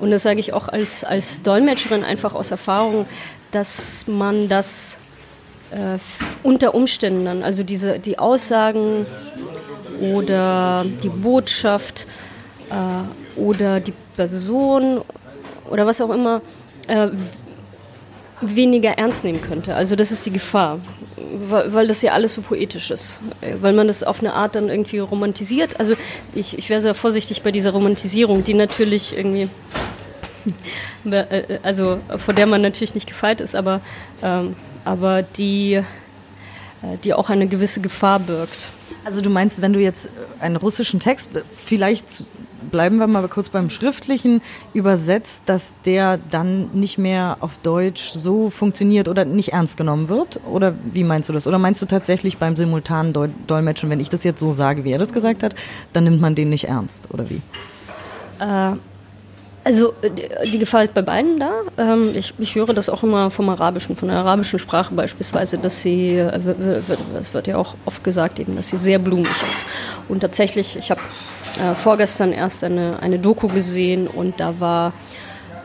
und 0.00 0.10
das 0.10 0.24
sage 0.24 0.40
ich 0.40 0.52
auch 0.52 0.68
als, 0.68 1.04
als 1.04 1.42
Dolmetscherin 1.42 2.02
einfach 2.02 2.34
aus 2.34 2.50
Erfahrung, 2.50 3.06
dass 3.52 4.04
man 4.08 4.48
das 4.48 4.98
äh, 5.70 5.98
unter 6.42 6.74
Umständen 6.74 7.24
dann, 7.24 7.42
also 7.44 7.62
diese, 7.62 8.00
die 8.00 8.18
Aussagen 8.18 9.06
oder 10.00 10.84
die 11.04 11.08
Botschaft 11.08 12.08
äh, 12.70 13.38
oder 13.40 13.78
die 13.78 13.94
Person 14.16 15.02
oder 15.70 15.86
was 15.86 16.00
auch 16.00 16.10
immer 16.10 16.42
äh, 16.88 17.08
weniger 18.40 18.98
ernst 18.98 19.22
nehmen 19.22 19.40
könnte. 19.40 19.76
Also 19.76 19.94
das 19.94 20.10
ist 20.10 20.26
die 20.26 20.32
Gefahr, 20.32 20.80
weil, 21.48 21.74
weil, 21.74 21.86
das 21.86 22.02
ja 22.02 22.12
alles 22.12 22.34
so 22.34 22.42
poetisch 22.42 22.90
ist, 22.90 23.20
weil 23.60 23.72
man 23.72 23.86
das 23.86 24.02
auf 24.02 24.20
eine 24.20 24.34
Art 24.34 24.54
dann 24.54 24.68
irgendwie 24.68 24.98
romantisiert. 24.98 25.78
Also 25.78 25.94
ich, 26.34 26.58
ich 26.58 26.70
wäre 26.70 26.80
sehr 26.80 26.94
vorsichtig 26.94 27.42
bei 27.42 27.50
dieser 27.50 27.70
Romantisierung, 27.70 28.44
die 28.44 28.54
natürlich 28.54 29.16
irgendwie, 29.16 29.48
äh, 31.10 31.58
also 31.62 31.98
vor 32.16 32.34
der 32.34 32.46
man 32.46 32.62
natürlich 32.62 32.94
nicht 32.94 33.06
gefeit 33.06 33.40
ist, 33.40 33.54
aber, 33.54 33.80
ähm, 34.22 34.56
aber 34.84 35.22
die, 35.22 35.74
äh, 35.74 35.84
die 37.04 37.14
auch 37.14 37.30
eine 37.30 37.46
gewisse 37.46 37.80
Gefahr 37.80 38.18
birgt. 38.20 38.68
Also 39.04 39.20
du 39.20 39.30
meinst, 39.30 39.60
wenn 39.62 39.72
du 39.72 39.80
jetzt 39.80 40.08
einen 40.40 40.56
russischen 40.56 41.00
Text, 41.00 41.30
vielleicht 41.50 42.06
bleiben 42.70 42.98
wir 42.98 43.06
mal 43.06 43.26
kurz 43.28 43.48
beim 43.48 43.70
Schriftlichen, 43.70 44.42
übersetzt, 44.74 45.44
dass 45.46 45.74
der 45.84 46.18
dann 46.30 46.70
nicht 46.72 46.98
mehr 46.98 47.36
auf 47.40 47.58
Deutsch 47.58 48.10
so 48.10 48.50
funktioniert 48.50 49.08
oder 49.08 49.24
nicht 49.24 49.52
ernst 49.52 49.76
genommen 49.76 50.08
wird? 50.08 50.40
Oder 50.50 50.74
wie 50.92 51.04
meinst 51.04 51.28
du 51.28 51.32
das? 51.32 51.46
Oder 51.46 51.58
meinst 51.58 51.82
du 51.82 51.86
tatsächlich 51.86 52.38
beim 52.38 52.56
simultanen 52.56 53.14
Dolmetschen, 53.46 53.90
wenn 53.90 54.00
ich 54.00 54.08
das 54.08 54.24
jetzt 54.24 54.40
so 54.40 54.52
sage, 54.52 54.84
wie 54.84 54.92
er 54.92 54.98
das 54.98 55.12
gesagt 55.12 55.42
hat, 55.42 55.54
dann 55.92 56.04
nimmt 56.04 56.20
man 56.20 56.34
den 56.34 56.50
nicht 56.50 56.68
ernst? 56.68 57.08
Oder 57.10 57.28
wie? 57.30 57.40
Äh, 58.40 58.76
also 59.64 59.94
die 60.44 60.58
Gefahr 60.58 60.84
ist 60.84 60.94
bei 60.94 61.02
beiden 61.02 61.38
da. 61.38 61.52
Ähm, 61.78 62.12
ich, 62.14 62.34
ich, 62.38 62.54
höre 62.56 62.74
das 62.74 62.88
auch 62.88 63.02
immer 63.04 63.30
vom 63.30 63.48
Arabischen, 63.48 63.96
von 63.96 64.08
der 64.08 64.18
arabischen 64.18 64.58
Sprache 64.58 64.92
beispielsweise, 64.92 65.58
dass 65.58 65.82
sie, 65.82 66.16
äh, 66.16 66.80
es 67.20 67.32
wird 67.32 67.46
ja 67.46 67.56
auch 67.56 67.74
oft 67.84 68.02
gesagt, 68.02 68.40
eben, 68.40 68.56
dass 68.56 68.68
sie 68.68 68.76
sehr 68.76 68.98
blumig 68.98 69.30
ist. 69.46 69.66
Und 70.08 70.20
tatsächlich, 70.20 70.76
ich 70.76 70.90
habe 70.90 71.00
äh, 71.60 71.74
vorgestern 71.74 72.32
erst 72.32 72.64
eine, 72.64 72.98
eine 73.00 73.18
Doku 73.18 73.48
gesehen 73.48 74.06
und 74.06 74.40
da 74.40 74.60
war 74.60 74.92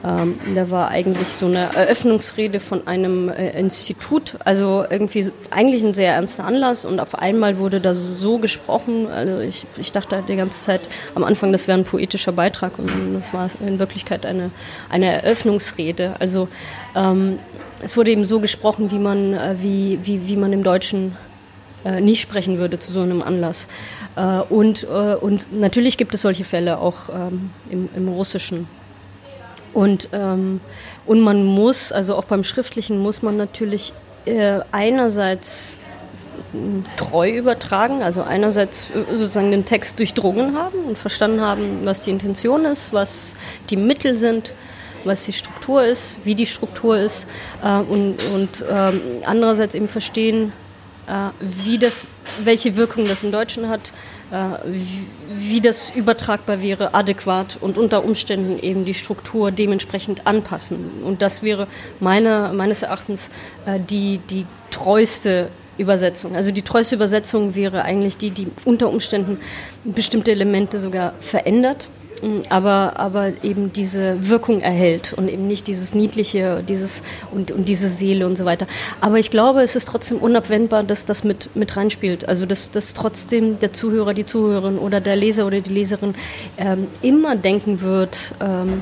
ähm, 0.04 0.40
da 0.54 0.70
war 0.70 0.90
eigentlich 0.90 1.28
so 1.30 1.48
eine 1.48 1.74
Eröffnungsrede 1.76 2.60
von 2.60 2.86
einem 2.86 3.30
äh, 3.30 3.60
Institut, 3.60 4.36
also 4.46 4.86
irgendwie 4.88 5.30
eigentlich 5.50 5.84
ein 5.84 5.94
sehr 5.94 6.14
ernster 6.14 6.46
Anlass 6.46 6.86
und 6.86 7.00
auf 7.00 7.16
einmal 7.16 7.58
wurde 7.58 7.82
da 7.82 7.94
so 7.94 8.38
gesprochen. 8.38 9.08
Also 9.08 9.40
ich, 9.40 9.66
ich 9.78 9.92
dachte 9.92 10.24
die 10.28 10.36
ganze 10.36 10.64
Zeit 10.64 10.88
am 11.16 11.24
Anfang, 11.24 11.52
das 11.52 11.68
wäre 11.68 11.78
ein 11.78 11.84
poetischer 11.84 12.32
Beitrag 12.32 12.78
und 12.78 12.90
das 13.16 13.34
war 13.34 13.50
in 13.66 13.80
Wirklichkeit 13.80 14.26
eine, 14.26 14.52
eine 14.90 15.12
Eröffnungsrede. 15.12 16.16
Also 16.20 16.48
ähm, 16.96 17.40
es 17.82 17.98
wurde 17.98 18.12
eben 18.12 18.24
so 18.24 18.40
gesprochen, 18.40 18.92
wie 18.92 19.00
man, 19.00 19.34
äh, 19.34 19.56
wie, 19.62 20.00
wie, 20.04 20.28
wie 20.28 20.38
man 20.38 20.54
im 20.54 20.64
Deutschen 20.64 21.18
äh, 21.88 22.02
nicht 22.02 22.22
sprechen 22.22 22.60
würde 22.60 22.80
zu 22.80 22.92
so 22.92 23.02
einem 23.02 23.22
Anlass. 23.22 23.68
Äh, 24.16 24.40
und, 24.50 24.84
äh, 24.84 25.16
und 25.16 25.58
natürlich 25.58 25.98
gibt 25.98 26.14
es 26.14 26.22
solche 26.22 26.44
Fälle 26.44 26.80
auch 26.80 27.10
ähm, 27.10 27.50
im, 27.70 27.88
im 27.96 28.08
Russischen. 28.10 28.68
Und, 29.74 30.10
ähm, 30.12 30.60
und 31.06 31.22
man 31.22 31.46
muss, 31.46 31.92
also 31.92 32.16
auch 32.16 32.26
beim 32.26 32.44
Schriftlichen 32.44 33.00
muss 33.00 33.22
man 33.22 33.38
natürlich 33.38 33.94
äh, 34.26 34.60
einerseits 34.72 35.78
hm, 36.52 36.84
treu 36.98 37.30
übertragen, 37.30 38.02
also 38.02 38.24
einerseits 38.24 38.90
äh, 38.90 39.18
sozusagen 39.18 39.52
den 39.52 39.66
Text 39.66 40.00
durchdrungen 40.00 40.58
haben 40.58 40.80
und 40.88 40.98
verstanden 40.98 41.42
haben, 41.42 41.82
was 41.86 42.02
die 42.02 42.10
Intention 42.10 42.66
ist, 42.66 42.92
was 42.92 43.36
die 43.70 43.78
Mittel 43.78 44.18
sind, 44.18 44.54
was 45.06 45.26
die 45.26 45.34
Struktur 45.34 45.86
ist, 45.86 46.18
wie 46.24 46.36
die 46.36 46.48
Struktur 46.48 46.98
ist 46.98 47.28
äh, 47.64 47.78
und, 47.78 48.18
und 48.34 48.66
ähm, 48.70 49.00
andererseits 49.26 49.76
eben 49.76 49.88
verstehen, 49.88 50.52
äh, 50.52 50.67
wie 51.40 51.78
das, 51.78 52.04
welche 52.44 52.76
Wirkung 52.76 53.06
das 53.06 53.24
im 53.24 53.32
Deutschen 53.32 53.70
hat, 53.70 53.92
äh, 54.32 54.36
wie 55.38 55.62
das 55.62 55.90
übertragbar 55.92 56.62
wäre, 56.62 56.94
adäquat 56.94 57.58
und 57.62 57.78
unter 57.78 58.04
Umständen 58.04 58.60
eben 58.60 58.84
die 58.84 58.94
Struktur 58.94 59.52
dementsprechend 59.52 60.28
anpassen. 60.28 60.78
Und 61.04 61.22
das 61.22 61.44
wäre 61.44 61.68
meine, 62.00 62.52
meines 62.54 62.82
Erachtens 62.82 63.30
äh, 63.66 63.80
die, 63.80 64.20
die 64.30 64.46
treueste 64.70 65.50
Übersetzung. 65.78 66.36
Also 66.36 66.52
die 66.52 66.64
treueste 66.64 66.96
Übersetzung 66.96 67.56
wäre 67.56 67.84
eigentlich 67.84 68.18
die, 68.18 68.32
die 68.32 68.48
unter 68.66 68.90
Umständen 68.90 69.40
bestimmte 69.86 70.32
Elemente 70.32 70.80
sogar 70.80 71.14
verändert 71.20 71.88
aber, 72.50 72.94
aber 72.98 73.32
eben 73.44 73.72
diese 73.72 74.30
Wirkung 74.30 74.62
erhält 74.62 75.14
und 75.14 75.30
eben 75.30 75.48
nicht 75.48 75.68
dieses 75.68 75.94
Niedliche 75.94 76.64
dieses, 76.68 77.04
und, 77.32 77.52
und 77.52 77.66
diese 77.68 77.88
Seele 77.90 78.26
und 78.26 78.38
so 78.38 78.46
weiter. 78.46 78.68
Aber 79.02 79.20
ich 79.20 79.32
glaube, 79.32 79.62
es 79.62 79.76
ist 79.76 79.88
trotzdem 79.88 80.18
unabwendbar, 80.18 80.84
dass 80.84 81.06
das 81.06 81.24
mit, 81.24 81.56
mit 81.56 81.76
reinspielt. 81.78 82.28
Also 82.28 82.46
dass, 82.46 82.72
dass 82.72 82.94
trotzdem 82.94 83.60
der 83.60 83.74
Zuhörer, 83.74 84.14
die 84.14 84.26
Zuhörerin 84.26 84.78
oder 84.80 85.00
der 85.00 85.16
Leser 85.16 85.46
oder 85.46 85.62
die 85.62 85.74
Leserin 85.74 86.16
ähm, 86.58 86.88
immer 87.02 87.36
denken 87.36 87.82
wird, 87.82 88.34
ähm, 88.42 88.82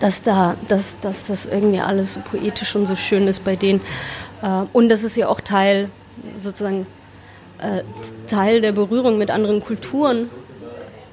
dass, 0.00 0.22
da, 0.22 0.56
dass, 0.68 1.00
dass 1.00 1.26
das 1.26 1.46
irgendwie 1.46 1.80
alles 1.80 2.14
so 2.14 2.20
poetisch 2.20 2.76
und 2.76 2.86
so 2.86 2.94
schön 2.94 3.26
ist 3.26 3.44
bei 3.44 3.56
denen. 3.56 3.80
Äh, 4.42 4.64
und 4.72 4.88
das 4.88 5.02
ist 5.02 5.16
ja 5.16 5.28
auch 5.28 5.40
Teil, 5.40 5.88
sozusagen, 6.38 6.86
äh, 7.58 7.82
Teil 8.26 8.60
der 8.60 8.72
Berührung 8.72 9.18
mit 9.18 9.30
anderen 9.30 9.60
Kulturen 9.60 10.28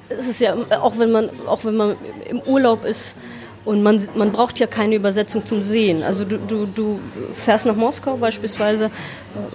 es 0.08 0.28
ist 0.28 0.40
ja, 0.40 0.54
auch 0.80 0.98
wenn 0.98 1.10
man, 1.10 1.30
auch 1.46 1.64
wenn 1.64 1.76
man 1.76 1.96
im 2.28 2.40
Urlaub 2.40 2.84
ist 2.84 3.16
und 3.66 3.82
man, 3.82 4.00
man 4.14 4.30
braucht 4.30 4.60
ja 4.60 4.68
keine 4.68 4.94
Übersetzung 4.94 5.44
zum 5.44 5.60
Sehen. 5.60 6.04
Also 6.04 6.24
du, 6.24 6.38
du, 6.38 6.66
du 6.66 7.00
fährst 7.34 7.66
nach 7.66 7.74
Moskau 7.74 8.16
beispielsweise, 8.16 8.90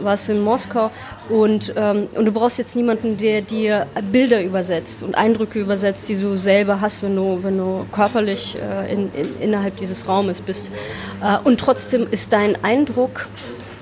warst 0.01 0.27
du 0.27 0.33
in 0.33 0.41
Moskau 0.41 0.91
und, 1.29 1.73
ähm, 1.77 2.09
und 2.13 2.25
du 2.25 2.31
brauchst 2.33 2.57
jetzt 2.57 2.75
niemanden, 2.75 3.15
der 3.15 3.41
dir 3.41 3.87
Bilder 4.11 4.43
übersetzt 4.43 5.01
und 5.01 5.15
Eindrücke 5.15 5.59
übersetzt, 5.59 6.09
die 6.09 6.15
du 6.15 6.35
selber 6.35 6.81
hast, 6.81 7.03
wenn 7.03 7.15
du, 7.15 7.39
wenn 7.41 7.57
du 7.57 7.85
körperlich 7.93 8.57
äh, 8.57 8.91
in, 8.93 9.11
in, 9.13 9.41
innerhalb 9.41 9.77
dieses 9.77 10.05
Raumes 10.09 10.41
bist. 10.41 10.71
Äh, 11.23 11.37
und 11.45 11.61
trotzdem 11.61 12.05
ist 12.11 12.33
dein 12.33 12.61
Eindruck 12.65 13.29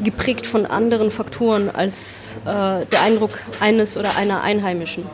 geprägt 0.01 0.45
von 0.45 0.67
anderen 0.67 1.09
Faktoren 1.09 1.69
als 1.69 2.39
äh, 2.45 2.85
der 2.85 3.01
Eindruck 3.03 3.31
eines 3.59 3.97
oder 3.97 4.15
einer 4.15 4.43
Einheimischen. 4.43 5.05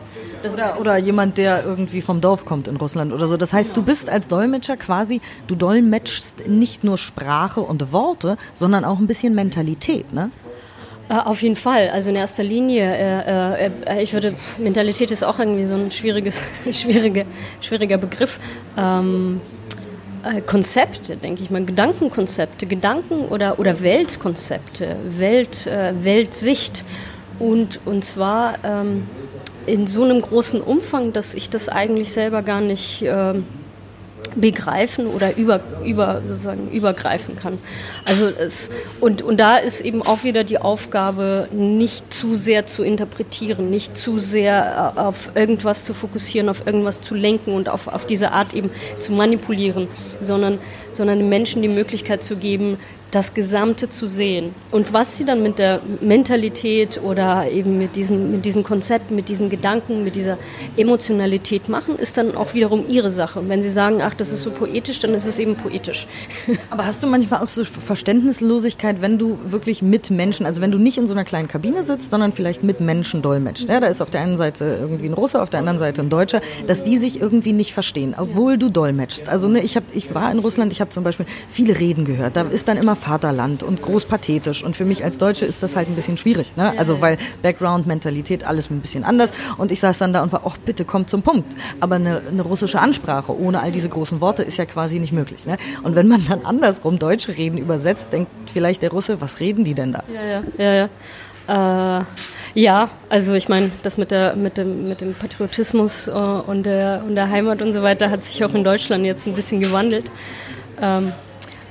Oder, 0.52 0.80
oder, 0.80 0.96
jemand, 0.96 1.38
der 1.38 1.64
irgendwie 1.64 2.00
vom 2.00 2.20
Dorf 2.20 2.44
kommt 2.44 2.68
in 2.68 2.76
Russland 2.76 3.12
oder 3.12 3.26
so. 3.26 3.36
Das 3.36 3.52
heißt, 3.52 3.76
du 3.76 3.82
bist 3.82 4.10
als 4.10 4.28
Dolmetscher 4.28 4.76
quasi, 4.76 5.20
du 5.46 5.54
dolmetschst 5.54 6.48
nicht 6.48 6.84
nur 6.84 6.98
Sprache 6.98 7.60
und 7.60 7.92
Worte, 7.92 8.36
sondern 8.54 8.84
auch 8.84 8.98
ein 8.98 9.06
bisschen 9.06 9.34
Mentalität, 9.34 10.12
ne? 10.12 10.30
Äh, 11.08 11.14
auf 11.14 11.42
jeden 11.42 11.56
Fall. 11.56 11.90
Also 11.90 12.10
in 12.10 12.16
erster 12.16 12.42
Linie, 12.42 12.82
äh, 12.82 13.66
äh, 13.66 14.02
ich 14.02 14.12
würde, 14.12 14.34
Mentalität 14.58 15.10
ist 15.10 15.22
auch 15.22 15.38
irgendwie 15.38 15.66
so 15.66 15.74
ein 15.74 15.90
schwieriges, 15.90 16.42
schwierige, 16.72 17.26
schwieriger 17.60 17.98
Begriff. 17.98 18.40
Ähm, 18.76 19.40
äh, 20.24 20.40
Konzepte, 20.40 21.16
denke 21.16 21.42
ich 21.42 21.50
mal, 21.50 21.64
Gedankenkonzepte, 21.64 22.66
Gedanken 22.66 23.26
oder, 23.26 23.58
oder 23.58 23.80
Weltkonzepte, 23.80 24.96
Welt, 25.06 25.66
äh, 25.66 25.92
Weltsicht. 26.02 26.84
Und, 27.38 27.80
und 27.84 28.04
zwar 28.04 28.54
ähm, 28.64 29.06
in 29.66 29.86
so 29.86 30.04
einem 30.04 30.22
großen 30.22 30.60
Umfang, 30.60 31.12
dass 31.12 31.34
ich 31.34 31.50
das 31.50 31.68
eigentlich 31.68 32.12
selber 32.12 32.42
gar 32.42 32.60
nicht 32.60 33.02
äh, 33.02 33.34
begreifen 34.36 35.06
oder 35.06 35.36
über, 35.36 35.60
über, 35.84 36.22
sozusagen 36.26 36.70
übergreifen 36.70 37.36
kann. 37.36 37.58
Also 38.04 38.26
es, 38.28 38.70
und, 39.00 39.22
und 39.22 39.38
da 39.38 39.56
ist 39.56 39.80
eben 39.80 40.02
auch 40.02 40.24
wieder 40.24 40.44
die 40.44 40.58
Aufgabe, 40.58 41.48
nicht 41.52 42.12
zu 42.12 42.36
sehr 42.36 42.66
zu 42.66 42.82
interpretieren, 42.82 43.70
nicht 43.70 43.96
zu 43.96 44.18
sehr 44.18 44.92
äh, 44.96 45.00
auf 45.00 45.30
irgendwas 45.34 45.84
zu 45.84 45.94
fokussieren, 45.94 46.48
auf 46.48 46.66
irgendwas 46.66 47.00
zu 47.00 47.14
lenken 47.14 47.52
und 47.54 47.68
auf, 47.68 47.88
auf 47.88 48.06
diese 48.06 48.32
Art 48.32 48.54
eben 48.54 48.70
zu 48.98 49.12
manipulieren, 49.12 49.88
sondern, 50.20 50.58
sondern 50.92 51.18
den 51.18 51.28
Menschen 51.28 51.62
die 51.62 51.68
Möglichkeit 51.68 52.22
zu 52.22 52.36
geben, 52.36 52.78
das 53.10 53.34
Gesamte 53.34 53.88
zu 53.88 54.06
sehen. 54.06 54.54
Und 54.72 54.92
was 54.92 55.16
sie 55.16 55.24
dann 55.24 55.42
mit 55.42 55.58
der 55.58 55.80
Mentalität 56.00 57.00
oder 57.02 57.48
eben 57.50 57.78
mit 57.78 57.96
diesen, 57.96 58.30
mit 58.30 58.44
diesen 58.44 58.64
Konzepten, 58.64 59.14
mit 59.14 59.28
diesen 59.28 59.48
Gedanken, 59.48 60.02
mit 60.02 60.16
dieser 60.16 60.38
Emotionalität 60.76 61.68
machen, 61.68 61.96
ist 61.96 62.16
dann 62.16 62.36
auch 62.36 62.54
wiederum 62.54 62.84
ihre 62.88 63.10
Sache. 63.10 63.38
Und 63.40 63.48
wenn 63.48 63.62
sie 63.62 63.70
sagen, 63.70 64.02
ach, 64.02 64.14
das 64.14 64.32
ist 64.32 64.42
so 64.42 64.50
poetisch, 64.50 64.98
dann 64.98 65.14
ist 65.14 65.26
es 65.26 65.38
eben 65.38 65.56
poetisch. 65.56 66.06
Aber 66.70 66.84
hast 66.84 67.02
du 67.02 67.06
manchmal 67.06 67.42
auch 67.42 67.48
so 67.48 67.64
Verständnislosigkeit, 67.64 69.00
wenn 69.00 69.18
du 69.18 69.38
wirklich 69.44 69.82
mit 69.82 70.10
Menschen, 70.10 70.44
also 70.44 70.60
wenn 70.60 70.72
du 70.72 70.78
nicht 70.78 70.98
in 70.98 71.06
so 71.06 71.14
einer 71.14 71.24
kleinen 71.24 71.48
Kabine 71.48 71.82
sitzt, 71.84 72.10
sondern 72.10 72.32
vielleicht 72.32 72.64
mit 72.64 72.80
Menschen 72.80 73.22
dolmetscht? 73.22 73.68
Ja, 73.68 73.80
da 73.80 73.86
ist 73.86 74.02
auf 74.02 74.10
der 74.10 74.22
einen 74.22 74.36
Seite 74.36 74.78
irgendwie 74.80 75.06
ein 75.06 75.14
Russe, 75.14 75.40
auf 75.40 75.50
der 75.50 75.60
anderen 75.60 75.78
Seite 75.78 76.02
ein 76.02 76.10
Deutscher, 76.10 76.40
dass 76.66 76.82
die 76.82 76.98
sich 76.98 77.20
irgendwie 77.20 77.52
nicht 77.52 77.72
verstehen, 77.72 78.14
obwohl 78.18 78.58
du 78.58 78.68
dolmetschst. 78.68 79.28
Also 79.28 79.48
ne, 79.48 79.60
ich, 79.60 79.76
hab, 79.76 79.84
ich 79.94 80.14
war 80.14 80.32
in 80.32 80.40
Russland, 80.40 80.72
ich 80.72 80.80
habe 80.80 80.90
zum 80.90 81.04
Beispiel 81.04 81.26
viele 81.48 81.78
Reden 81.78 82.04
gehört. 82.04 82.36
Da 82.36 82.42
ist 82.42 82.66
dann 82.68 82.76
immer 82.76 82.95
Vaterland 82.96 83.62
und 83.62 83.82
großpathetisch. 83.82 84.64
Und 84.64 84.76
für 84.76 84.84
mich 84.84 85.04
als 85.04 85.18
Deutsche 85.18 85.46
ist 85.46 85.62
das 85.62 85.76
halt 85.76 85.88
ein 85.88 85.94
bisschen 85.94 86.16
schwierig. 86.16 86.52
Ne? 86.56 86.74
Also 86.78 87.00
weil 87.00 87.18
Background, 87.42 87.86
Mentalität, 87.86 88.44
alles 88.44 88.70
ein 88.70 88.80
bisschen 88.80 89.04
anders. 89.04 89.30
Und 89.58 89.70
ich 89.70 89.80
saß 89.80 89.98
dann 89.98 90.12
da 90.12 90.22
und 90.22 90.32
war, 90.32 90.42
ach 90.44 90.56
bitte 90.58 90.84
kommt 90.84 91.10
zum 91.10 91.22
Punkt. 91.22 91.50
Aber 91.80 91.96
eine, 91.96 92.22
eine 92.28 92.42
russische 92.42 92.80
Ansprache 92.80 93.38
ohne 93.38 93.60
all 93.60 93.70
diese 93.70 93.88
großen 93.88 94.20
Worte 94.20 94.42
ist 94.42 94.56
ja 94.56 94.64
quasi 94.64 94.98
nicht 94.98 95.12
möglich. 95.12 95.46
Ne? 95.46 95.56
Und 95.82 95.94
wenn 95.94 96.08
man 96.08 96.24
dann 96.26 96.44
andersrum 96.44 96.98
deutsche 96.98 97.36
Reden 97.36 97.58
übersetzt, 97.58 98.12
denkt 98.12 98.30
vielleicht 98.52 98.82
der 98.82 98.90
Russe, 98.90 99.20
was 99.20 99.40
reden 99.40 99.64
die 99.64 99.74
denn 99.74 99.92
da? 99.92 100.02
Ja, 100.12 100.22
ja, 100.22 100.42
ja. 100.58 100.88
ja. 101.48 102.00
Äh 102.00 102.04
ja, 102.56 102.88
also 103.10 103.34
ich 103.34 103.50
meine, 103.50 103.70
das 103.82 103.98
mit, 103.98 104.10
der, 104.10 104.34
mit, 104.34 104.56
dem, 104.56 104.88
mit 104.88 105.02
dem 105.02 105.12
Patriotismus 105.12 106.08
äh, 106.08 106.12
und, 106.12 106.62
der, 106.62 107.02
und 107.06 107.14
der 107.14 107.28
Heimat 107.28 107.60
und 107.60 107.74
so 107.74 107.82
weiter 107.82 108.08
hat 108.08 108.24
sich 108.24 108.42
auch 108.46 108.54
in 108.54 108.64
Deutschland 108.64 109.04
jetzt 109.04 109.26
ein 109.26 109.34
bisschen 109.34 109.60
gewandelt. 109.60 110.10
Ähm, 110.80 111.12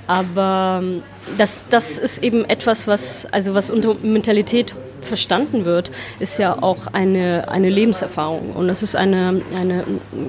aber 0.07 0.81
ähm, 0.83 1.03
das, 1.37 1.67
das 1.69 1.97
ist 1.97 2.23
eben 2.23 2.45
etwas, 2.45 2.87
was, 2.87 3.27
also 3.31 3.53
was 3.53 3.69
unter 3.69 3.95
Mentalität 4.03 4.75
verstanden 5.01 5.65
wird, 5.65 5.91
ist 6.19 6.39
ja 6.39 6.61
auch 6.61 6.87
eine, 6.87 7.47
eine 7.47 7.69
Lebenserfahrung. 7.69 8.51
Und 8.51 8.67
das 8.67 8.83
ist 8.83 8.95
eine, 8.95 9.41
eine 9.57 9.83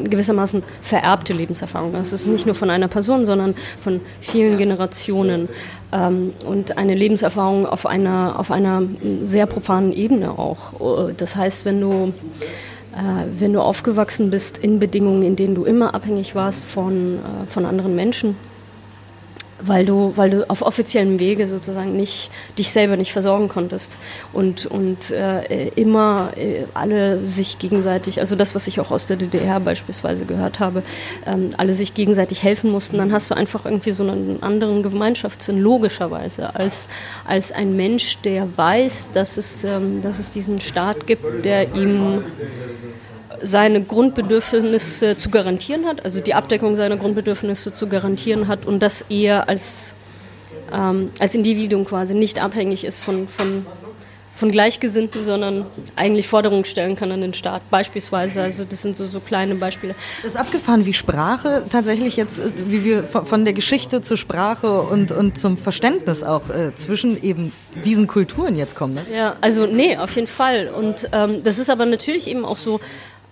gewissermaßen 0.04 0.62
vererbte 0.82 1.32
Lebenserfahrung. 1.32 1.92
Das 1.92 2.12
ist 2.12 2.26
nicht 2.26 2.46
nur 2.46 2.54
von 2.54 2.70
einer 2.70 2.88
Person, 2.88 3.26
sondern 3.26 3.54
von 3.82 4.00
vielen 4.20 4.58
Generationen. 4.58 5.48
Ähm, 5.92 6.32
und 6.44 6.78
eine 6.78 6.94
Lebenserfahrung 6.94 7.66
auf 7.66 7.86
einer, 7.86 8.38
auf 8.38 8.50
einer 8.50 8.82
sehr 9.24 9.46
profanen 9.46 9.92
Ebene 9.92 10.30
auch. 10.30 11.12
Das 11.16 11.36
heißt, 11.36 11.64
wenn 11.64 11.80
du 11.80 12.12
äh, 12.96 13.26
wenn 13.38 13.52
du 13.52 13.60
aufgewachsen 13.60 14.30
bist 14.30 14.56
in 14.58 14.78
Bedingungen, 14.78 15.22
in 15.22 15.36
denen 15.36 15.54
du 15.54 15.64
immer 15.64 15.94
abhängig 15.94 16.34
warst 16.34 16.64
von, 16.64 17.16
äh, 17.16 17.46
von 17.46 17.66
anderen 17.66 17.94
Menschen, 17.94 18.36
weil 19.60 19.84
du, 19.84 20.12
weil 20.16 20.30
du 20.30 20.48
auf 20.50 20.62
offiziellem 20.62 21.18
Wege 21.18 21.46
sozusagen 21.48 21.96
nicht 21.96 22.30
dich 22.58 22.70
selber 22.70 22.96
nicht 22.96 23.12
versorgen 23.12 23.48
konntest. 23.48 23.96
Und 24.32 24.66
und 24.66 25.10
äh, 25.10 25.68
immer 25.68 26.32
äh, 26.36 26.64
alle 26.74 27.26
sich 27.26 27.58
gegenseitig, 27.58 28.20
also 28.20 28.36
das, 28.36 28.54
was 28.54 28.66
ich 28.66 28.80
auch 28.80 28.90
aus 28.90 29.06
der 29.06 29.16
DDR 29.16 29.60
beispielsweise 29.60 30.24
gehört 30.24 30.60
habe, 30.60 30.82
ähm, 31.26 31.50
alle 31.56 31.72
sich 31.72 31.94
gegenseitig 31.94 32.42
helfen 32.42 32.70
mussten, 32.70 32.98
dann 32.98 33.12
hast 33.12 33.30
du 33.30 33.34
einfach 33.34 33.64
irgendwie 33.64 33.92
so 33.92 34.02
einen 34.02 34.42
anderen 34.42 34.82
Gemeinschaftssinn 34.82 35.60
logischerweise 35.60 36.54
als 36.54 36.88
als 37.24 37.52
ein 37.52 37.76
Mensch, 37.76 38.18
der 38.18 38.48
weiß, 38.56 39.10
dass 39.14 39.36
es 39.36 39.64
ähm, 39.64 40.02
dass 40.02 40.18
es 40.18 40.30
diesen 40.30 40.60
Staat 40.60 41.06
gibt, 41.06 41.44
der 41.44 41.74
ihm 41.74 42.22
seine 43.42 43.82
Grundbedürfnisse 43.82 45.16
zu 45.16 45.30
garantieren 45.30 45.86
hat, 45.86 46.04
also 46.04 46.20
die 46.20 46.34
Abdeckung 46.34 46.76
seiner 46.76 46.96
Grundbedürfnisse 46.96 47.72
zu 47.72 47.86
garantieren 47.86 48.48
hat 48.48 48.66
und 48.66 48.80
dass 48.80 49.02
er 49.08 49.48
als, 49.48 49.94
ähm, 50.72 51.10
als 51.18 51.34
Individuum 51.34 51.84
quasi 51.84 52.14
nicht 52.14 52.42
abhängig 52.42 52.84
ist 52.84 53.00
von, 53.00 53.28
von, 53.28 53.66
von 54.34 54.50
Gleichgesinnten, 54.50 55.24
sondern 55.24 55.66
eigentlich 55.96 56.28
Forderungen 56.28 56.64
stellen 56.64 56.94
kann 56.96 57.10
an 57.10 57.22
den 57.22 57.34
Staat, 57.34 57.70
beispielsweise. 57.70 58.42
Also 58.42 58.64
das 58.64 58.82
sind 58.82 58.96
so, 58.96 59.06
so 59.06 59.20
kleine 59.20 59.54
Beispiele. 59.54 59.94
Das 60.22 60.32
ist 60.32 60.36
abgefahren, 60.36 60.84
wie 60.84 60.92
Sprache 60.92 61.64
tatsächlich 61.70 62.16
jetzt, 62.16 62.42
wie 62.68 62.84
wir 62.84 63.02
von 63.04 63.44
der 63.44 63.54
Geschichte 63.54 64.02
zur 64.02 64.16
Sprache 64.16 64.82
und, 64.82 65.12
und 65.12 65.38
zum 65.38 65.56
Verständnis 65.56 66.22
auch 66.22 66.50
äh, 66.50 66.74
zwischen 66.74 67.22
eben 67.22 67.52
diesen 67.84 68.06
Kulturen 68.06 68.56
jetzt 68.56 68.76
kommen. 68.76 68.94
Ne? 68.94 69.02
Ja, 69.14 69.36
also 69.40 69.66
nee, 69.66 69.96
auf 69.96 70.14
jeden 70.16 70.28
Fall. 70.28 70.68
Und 70.68 71.08
ähm, 71.12 71.42
das 71.42 71.58
ist 71.58 71.70
aber 71.70 71.86
natürlich 71.86 72.28
eben 72.28 72.44
auch 72.44 72.58
so, 72.58 72.80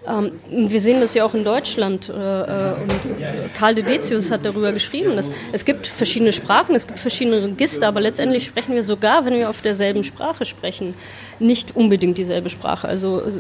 ähm, 0.07 0.33
wir 0.51 0.81
sehen 0.81 1.01
das 1.01 1.14
ja 1.14 1.25
auch 1.25 1.35
in 1.35 1.45
Deutschland. 1.45 2.09
Äh, 2.09 2.12
äh, 2.12 2.75
und 2.75 3.55
Karl 3.57 3.75
de 3.75 3.85
Decius 3.85 4.31
hat 4.31 4.45
darüber 4.45 4.73
geschrieben, 4.73 5.17
dass 5.17 5.31
es 5.53 5.64
gibt 5.64 5.87
verschiedene 5.87 6.33
Sprachen, 6.33 6.75
es 6.75 6.87
gibt 6.87 6.99
verschiedene 6.99 7.43
Register, 7.43 7.88
aber 7.88 8.01
letztendlich 8.01 8.45
sprechen 8.45 8.75
wir 8.75 8.83
sogar, 8.83 9.25
wenn 9.25 9.35
wir 9.35 9.49
auf 9.49 9.62
derselben 9.62 10.05
Sprache 10.05 10.45
sprechen, 10.45 10.95
nicht 11.38 11.77
unbedingt 11.77 12.18
dieselbe 12.18 12.51
Sprache. 12.51 12.88
Also 12.88 13.20
äh, 13.20 13.31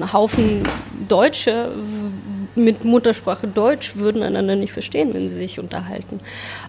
ein 0.00 0.12
Haufen 0.12 0.62
Deutsche 1.08 1.70
mit 2.56 2.84
Muttersprache 2.84 3.46
Deutsch 3.46 3.96
würden 3.96 4.22
einander 4.22 4.56
nicht 4.56 4.72
verstehen, 4.72 5.12
wenn 5.12 5.28
sie 5.28 5.36
sich 5.36 5.60
unterhalten. 5.60 6.20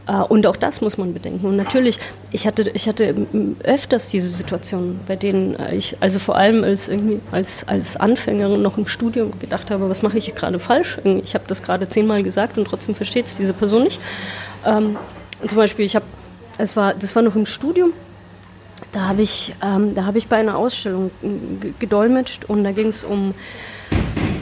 Äh, 0.08 0.17
und 0.17 0.45
auch 0.45 0.58
das 0.58 0.82
muss 0.82 0.97
man 0.97 1.13
bedenken. 1.13 1.47
Und 1.47 1.56
natürlich, 1.56 2.00
ich 2.32 2.45
hatte, 2.45 2.69
ich 2.73 2.88
hatte 2.88 3.15
öfters 3.63 4.10
diese 4.10 4.30
Situationen, 4.30 5.00
bei 5.08 5.15
denen 5.15 5.58
ich, 5.71 5.95
also 6.02 6.19
vor 6.19 6.36
allem 6.36 6.63
als, 6.63 6.88
irgendwie 6.88 7.19
als, 7.32 7.67
als 7.67 7.95
Anfängerin 7.95 8.62
noch 8.62 8.78
im 8.78 8.88
Studium 8.88 9.32
gedacht 9.39 9.71
habe, 9.71 9.89
was 9.89 10.04
mache 10.04 10.17
ich 10.17 10.36
gerade 10.36 10.60
falsch? 10.60 11.00
Ich 11.23 11.34
habe 11.34 11.45
das 11.47 11.63
gerade 11.63 11.88
zehnmal 11.88 12.21
gesagt 12.21 12.58
und 12.58 12.65
trotzdem 12.65 12.93
versteht 12.93 13.28
es 13.28 13.38
diese 13.38 13.54
Person 13.54 13.84
nicht. 13.84 14.00
Ähm, 14.65 14.97
und 15.41 15.50
zum 15.50 15.58
Beispiel, 15.58 15.86
ich 15.86 15.95
habe, 15.95 16.06
es 16.58 16.76
war, 16.76 16.93
das 16.93 17.15
war 17.15 17.21
noch 17.21 17.36
im 17.36 17.45
Studium, 17.45 17.93
da 18.92 19.08
habe 19.08 19.22
ich, 19.22 19.56
ähm, 19.63 19.96
da 19.96 20.06
habe 20.06 20.18
ich 20.18 20.28
bei 20.28 20.38
einer 20.38 20.58
Ausstellung 20.58 21.12
gedolmetscht 21.80 22.46
und 22.46 22.63
da 22.63 22.72
ging 22.72 22.88
es 22.88 23.04
um, 23.04 23.34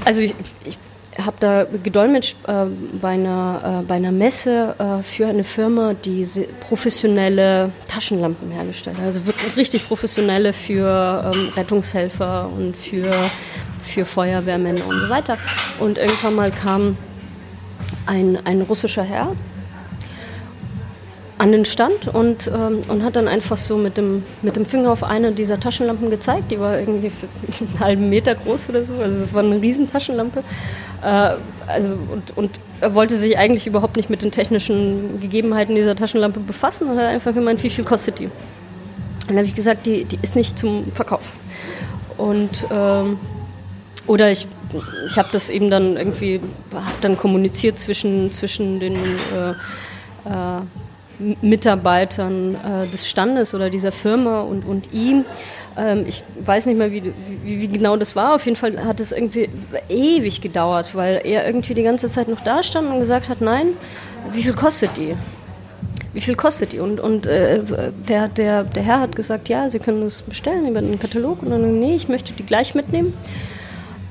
also 0.06 0.22
ich, 0.22 0.36
ich 0.64 0.78
habe 1.24 1.38
da 1.40 1.66
gedolmetscht 1.66 2.38
äh, 2.48 2.66
bei, 3.02 3.10
einer, 3.10 3.82
äh, 3.82 3.86
bei 3.86 3.96
einer 3.96 4.12
Messe 4.12 4.76
äh, 4.78 5.04
für 5.04 5.28
eine 5.28 5.44
Firma, 5.44 5.94
die 5.94 6.28
professionelle 6.60 7.72
Taschenlampen 7.88 8.52
hergestellt 8.52 8.98
hat. 8.98 9.06
Also 9.06 9.26
wirklich 9.26 9.56
richtig 9.56 9.88
professionelle 9.88 10.52
für 10.52 11.32
ähm, 11.34 11.50
Rettungshelfer 11.56 12.50
und 12.50 12.76
für, 12.76 13.12
für 13.84 14.06
Feuerwehrmänner 14.06 14.86
und 14.86 15.00
so 15.00 15.10
weiter. 15.10 15.38
Und 15.80 15.98
irgendwann 15.98 16.36
mal 16.36 16.52
kam 16.52 16.98
ein, 18.06 18.38
ein 18.46 18.62
russischer 18.62 19.04
Herr 19.04 19.32
an 21.38 21.52
den 21.52 21.66
Stand 21.66 22.08
und, 22.08 22.48
ähm, 22.48 22.82
und 22.88 23.04
hat 23.04 23.16
dann 23.16 23.28
einfach 23.28 23.58
so 23.58 23.78
mit 23.78 23.98
dem, 23.98 24.24
mit 24.42 24.56
dem 24.56 24.66
Finger 24.66 24.92
auf 24.92 25.04
eine 25.04 25.34
dieser 25.34 25.60
Taschenlampen 25.60 26.10
gezeigt. 26.10 26.50
Die 26.50 26.60
war 26.60 26.80
irgendwie 26.80 27.12
einen 27.60 27.80
halben 27.80 28.10
Meter 28.10 28.36
groß 28.36 28.70
oder 28.70 28.84
so. 28.84 28.94
Also 29.02 29.22
es 29.22 29.34
war 29.34 29.44
eine 29.44 29.62
Riesentaschenlampe. 29.62 30.44
Äh, 31.04 31.34
also 31.68 31.90
und, 32.12 32.38
und 32.38 32.60
er 32.80 32.96
wollte 32.96 33.18
sich 33.18 33.38
eigentlich 33.38 33.68
überhaupt 33.68 33.98
nicht 33.98 34.10
mit 34.10 34.22
den 34.22 34.32
technischen 34.32 35.20
Gegebenheiten 35.20 35.76
dieser 35.76 35.96
Taschenlampe 35.96 36.40
befassen 36.40 36.90
und 36.90 36.98
hat 36.98 37.06
einfach 37.06 37.34
gemeint, 37.34 37.62
wie 37.64 37.70
viel 37.70 37.84
kostet 37.84 38.20
die? 38.20 38.26
Und 38.26 39.30
dann 39.30 39.38
habe 39.38 39.48
ich 39.48 39.56
gesagt, 39.56 39.86
die, 39.86 40.06
die 40.06 40.20
ist 40.22 40.36
nicht 40.36 40.58
zum 40.58 40.92
Verkauf. 40.94 41.34
Und 42.18 42.66
ähm, 42.72 43.18
oder 44.08 44.32
ich, 44.32 44.48
ich 45.08 45.18
habe 45.18 45.30
das 45.32 45.50
eben 45.50 45.70
dann 45.70 45.98
irgendwie, 45.98 46.40
dann 47.02 47.18
kommuniziert 47.18 47.80
zwischen, 47.80 48.32
zwischen 48.32 48.80
den 48.80 48.96
äh, 48.96 49.50
äh, 50.30 50.62
Mitarbeitern 51.42 52.56
äh, 52.56 52.88
des 52.88 53.08
Standes 53.08 53.54
oder 53.54 53.70
dieser 53.70 53.92
Firma 53.92 54.42
und, 54.42 54.66
und 54.66 54.94
ihm. 54.94 55.26
Ähm, 55.78 56.06
ich 56.08 56.24
weiß 56.40 56.66
nicht 56.66 56.78
mehr, 56.78 56.92
wie, 56.92 57.04
wie, 57.44 57.62
wie, 57.62 57.68
genau 57.68 57.98
das 57.98 58.16
war. 58.16 58.36
Auf 58.36 58.46
jeden 58.46 58.58
Fall 58.58 58.84
hat 58.86 59.00
es 59.00 59.12
irgendwie 59.12 59.50
ewig 59.90 60.42
gedauert, 60.42 60.96
weil 60.96 61.22
er 61.24 61.46
irgendwie 61.46 61.74
die 61.74 61.84
ganze 61.84 62.08
Zeit 62.08 62.28
noch 62.28 62.42
da 62.42 62.64
stand 62.64 62.90
und 62.92 63.00
gesagt 63.00 63.30
hat, 63.30 63.42
nein, 63.42 63.68
wie 64.32 64.44
viel 64.44 64.54
kostet 64.54 64.92
die? 64.98 65.16
Wie 66.14 66.22
viel 66.22 66.36
kostet 66.36 66.74
die? 66.74 66.80
Und, 66.80 67.00
und 67.00 67.28
äh, 67.28 67.60
der, 68.08 68.30
der, 68.30 68.64
der 68.64 68.84
Herr 68.84 69.00
hat 69.02 69.16
gesagt, 69.16 69.50
ja, 69.50 69.70
Sie 69.70 69.80
können 69.80 70.02
das 70.02 70.22
bestellen 70.22 70.68
über 70.68 70.80
einen 70.80 71.00
Katalog. 71.00 71.44
Und 71.44 71.52
dann, 71.52 71.80
nee, 71.80 71.96
ich 71.96 72.08
möchte 72.08 72.34
die 72.34 72.46
gleich 72.46 72.74
mitnehmen. 72.74 73.14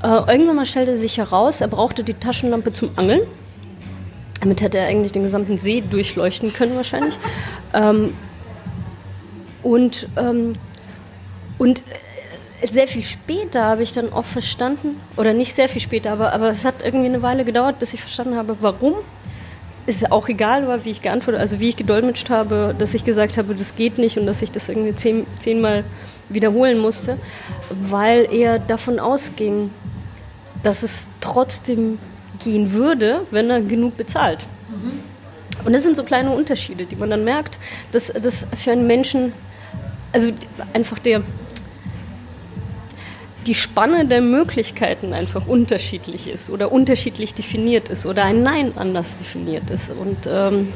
Äh, 0.02 0.06
irgendwann 0.06 0.56
mal 0.56 0.66
stellte 0.66 0.96
sich 0.96 1.16
heraus, 1.16 1.62
er 1.62 1.68
brauchte 1.68 2.04
die 2.04 2.14
Taschenlampe 2.14 2.72
zum 2.72 2.90
Angeln 2.96 3.22
Damit 4.44 4.60
hätte 4.60 4.76
er 4.76 4.88
eigentlich 4.88 5.12
den 5.12 5.22
gesamten 5.22 5.56
See 5.56 5.82
durchleuchten 5.88 6.52
können 6.52 6.76
wahrscheinlich. 6.76 7.18
Ähm, 7.72 8.12
und, 9.62 10.06
ähm, 10.18 10.52
und 11.56 11.82
äh, 12.60 12.66
sehr 12.66 12.86
viel 12.86 13.02
später 13.02 13.64
habe 13.64 13.82
ich 13.82 13.94
dann 13.94 14.12
auch 14.12 14.26
verstanden, 14.26 15.00
oder 15.16 15.32
nicht 15.32 15.54
sehr 15.54 15.70
viel 15.70 15.80
später, 15.80 16.12
aber, 16.12 16.34
aber 16.34 16.50
es 16.50 16.66
hat 16.66 16.84
irgendwie 16.84 17.06
eine 17.06 17.22
Weile 17.22 17.46
gedauert, 17.46 17.78
bis 17.78 17.94
ich 17.94 18.02
verstanden 18.02 18.36
habe, 18.36 18.58
warum. 18.60 18.94
Ist 19.86 20.12
auch 20.12 20.28
egal, 20.28 20.68
war, 20.68 20.84
wie 20.84 20.90
ich 20.90 21.00
geantwortet, 21.00 21.40
also 21.40 21.58
wie 21.58 21.70
ich 21.70 21.76
gedolmetscht 21.76 22.28
habe, 22.28 22.74
dass 22.78 22.92
ich 22.92 23.04
gesagt 23.04 23.38
habe, 23.38 23.54
das 23.54 23.76
geht 23.76 23.96
nicht 23.96 24.18
und 24.18 24.26
dass 24.26 24.42
ich 24.42 24.50
das 24.50 24.68
irgendwie 24.68 24.94
zehn, 24.94 25.26
zehnmal 25.38 25.84
wiederholen 26.28 26.78
musste, 26.78 27.18
weil 27.70 28.28
er 28.30 28.58
davon 28.58 28.98
ausging, 28.98 29.70
dass 30.62 30.82
es 30.82 31.08
trotzdem 31.20 31.98
gehen 32.42 32.72
würde, 32.72 33.20
wenn 33.30 33.50
er 33.50 33.60
genug 33.60 33.96
bezahlt. 33.96 34.46
Mhm. 34.68 35.00
Und 35.64 35.72
das 35.72 35.82
sind 35.82 35.96
so 35.96 36.04
kleine 36.04 36.30
Unterschiede, 36.30 36.84
die 36.84 36.96
man 36.96 37.10
dann 37.10 37.24
merkt, 37.24 37.58
dass 37.92 38.12
das 38.12 38.46
für 38.56 38.72
einen 38.72 38.86
Menschen, 38.86 39.32
also 40.12 40.30
einfach 40.72 40.98
der, 40.98 41.22
die 43.46 43.54
Spanne 43.54 44.06
der 44.06 44.20
Möglichkeiten 44.20 45.12
einfach 45.12 45.46
unterschiedlich 45.46 46.28
ist 46.28 46.50
oder 46.50 46.72
unterschiedlich 46.72 47.34
definiert 47.34 47.88
ist 47.88 48.06
oder 48.06 48.24
ein 48.24 48.42
Nein 48.42 48.72
anders 48.76 49.16
definiert 49.16 49.70
ist 49.70 49.90
und 49.90 50.26
ähm, 50.26 50.68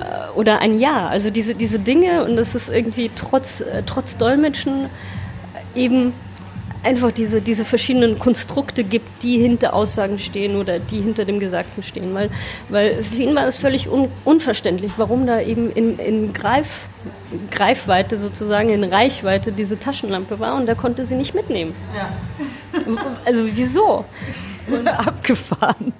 äh, 0.00 0.30
oder 0.36 0.60
ein 0.60 0.78
Ja. 0.78 1.08
Also 1.08 1.30
diese, 1.30 1.54
diese 1.54 1.78
Dinge 1.78 2.24
und 2.24 2.36
das 2.36 2.54
ist 2.54 2.68
irgendwie 2.68 3.10
trotz, 3.14 3.60
äh, 3.60 3.82
trotz 3.84 4.16
Dolmetschen 4.16 4.86
eben 5.74 6.12
einfach 6.82 7.12
diese, 7.12 7.40
diese 7.40 7.64
verschiedenen 7.64 8.18
Konstrukte 8.18 8.84
gibt, 8.84 9.22
die 9.22 9.38
hinter 9.38 9.74
Aussagen 9.74 10.18
stehen 10.18 10.56
oder 10.56 10.78
die 10.78 11.00
hinter 11.00 11.24
dem 11.24 11.40
Gesagten 11.40 11.82
stehen. 11.82 12.14
Weil, 12.14 12.30
weil 12.68 13.02
für 13.04 13.22
ihn 13.22 13.34
war 13.34 13.46
es 13.46 13.56
völlig 13.56 13.88
un, 13.88 14.10
unverständlich, 14.24 14.92
warum 14.96 15.26
da 15.26 15.40
eben 15.40 15.70
in, 15.70 15.98
in 15.98 16.32
Greif, 16.32 16.88
Greifweite 17.50 18.16
sozusagen, 18.16 18.70
in 18.70 18.84
Reichweite 18.84 19.52
diese 19.52 19.78
Taschenlampe 19.78 20.40
war 20.40 20.56
und 20.56 20.68
er 20.68 20.74
konnte 20.74 21.04
sie 21.04 21.14
nicht 21.14 21.34
mitnehmen. 21.34 21.74
Ja. 21.96 22.10
Also 23.24 23.46
wieso? 23.52 24.04
abgefahren. 24.86 25.92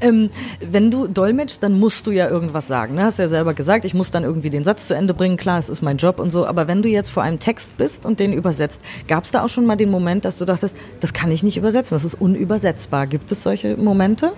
Ähm, 0.00 0.30
wenn 0.60 0.90
du 0.90 1.06
dolmetschst, 1.06 1.62
dann 1.62 1.78
musst 1.78 2.06
du 2.06 2.10
ja 2.10 2.28
irgendwas 2.28 2.66
sagen. 2.66 2.94
Ne? 2.94 3.04
Hast 3.04 3.18
ja 3.18 3.28
selber 3.28 3.54
gesagt, 3.54 3.84
ich 3.84 3.94
muss 3.94 4.10
dann 4.10 4.24
irgendwie 4.24 4.50
den 4.50 4.64
Satz 4.64 4.86
zu 4.86 4.94
Ende 4.94 5.14
bringen. 5.14 5.36
Klar, 5.36 5.58
es 5.58 5.68
ist 5.68 5.82
mein 5.82 5.96
Job 5.96 6.18
und 6.18 6.30
so. 6.30 6.46
Aber 6.46 6.68
wenn 6.68 6.82
du 6.82 6.88
jetzt 6.88 7.10
vor 7.10 7.22
einem 7.22 7.38
Text 7.38 7.76
bist 7.76 8.06
und 8.06 8.20
den 8.20 8.32
übersetzt, 8.32 8.80
gab 9.08 9.24
es 9.24 9.30
da 9.30 9.44
auch 9.44 9.48
schon 9.48 9.66
mal 9.66 9.76
den 9.76 9.90
Moment, 9.90 10.24
dass 10.24 10.38
du 10.38 10.44
dachtest, 10.44 10.76
das 11.00 11.12
kann 11.12 11.30
ich 11.30 11.42
nicht 11.42 11.56
übersetzen, 11.56 11.94
das 11.94 12.04
ist 12.04 12.14
unübersetzbar. 12.14 13.06
Gibt 13.06 13.30
es 13.32 13.42
solche 13.42 13.76
Momente? 13.76 14.32